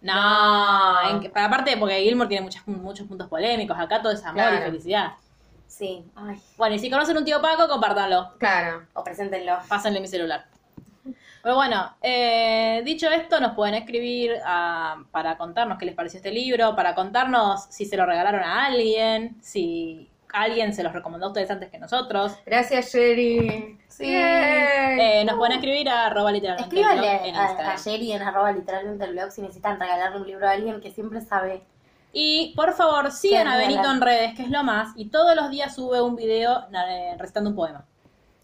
[0.00, 4.34] No, en que- aparte porque Gilmore tiene muchas, muchos puntos polémicos, acá todo es amor
[4.42, 4.56] Claro.
[4.56, 5.12] y felicidad.
[5.66, 8.32] Sí, ay, Bueno, y si conocen un tío Paco, compártanlo.
[8.38, 8.84] Claro.
[8.94, 9.58] o preséntenlo.
[9.68, 10.46] Pásenle mi celular.
[11.42, 16.32] Pero bueno, eh, dicho esto, nos pueden escribir ah, para contarnos qué les pareció este
[16.32, 21.28] libro, para contarnos si se lo regalaron a alguien, si alguien se los recomendó a
[21.30, 22.36] ustedes antes que nosotros.
[22.44, 23.78] Gracias, Sherry.
[23.88, 24.04] Sí.
[24.06, 27.76] Eh, nos pueden escribir a arroba literalmente blog Escríbanle en a, Instagram.
[27.76, 30.90] a Jerry en arroba literalmente el blog si necesitan regalarle un libro a alguien que
[30.90, 31.62] siempre sabe.
[32.12, 35.50] Y por favor, sigan a Benito en redes, que es lo más, y todos los
[35.50, 37.84] días sube un video eh, recitando un poema.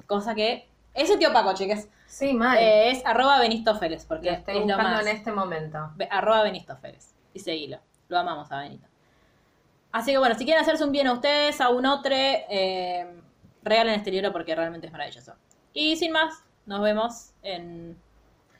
[0.07, 0.68] Cosa que...
[0.92, 1.88] Ese tío Paco, chicas.
[2.14, 2.56] Sí, mal.
[2.58, 5.06] Eh, es arroba Benistófeles, lo porque estoy es lo buscando más.
[5.06, 5.90] en este momento.
[5.96, 7.12] Be- arroba Benistófeles.
[7.32, 7.78] Y seguilo.
[8.08, 8.86] Lo amamos a Benito.
[9.90, 13.20] Así que bueno, si quieren hacerse un bien a ustedes, a un otro, eh,
[13.62, 15.34] regalen este libro porque realmente es maravilloso.
[15.72, 17.96] Y sin más, nos vemos en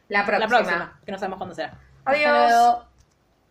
[0.09, 0.38] La próxima.
[0.38, 1.78] la próxima, que no sabemos cuándo será.
[2.05, 2.78] Adiós.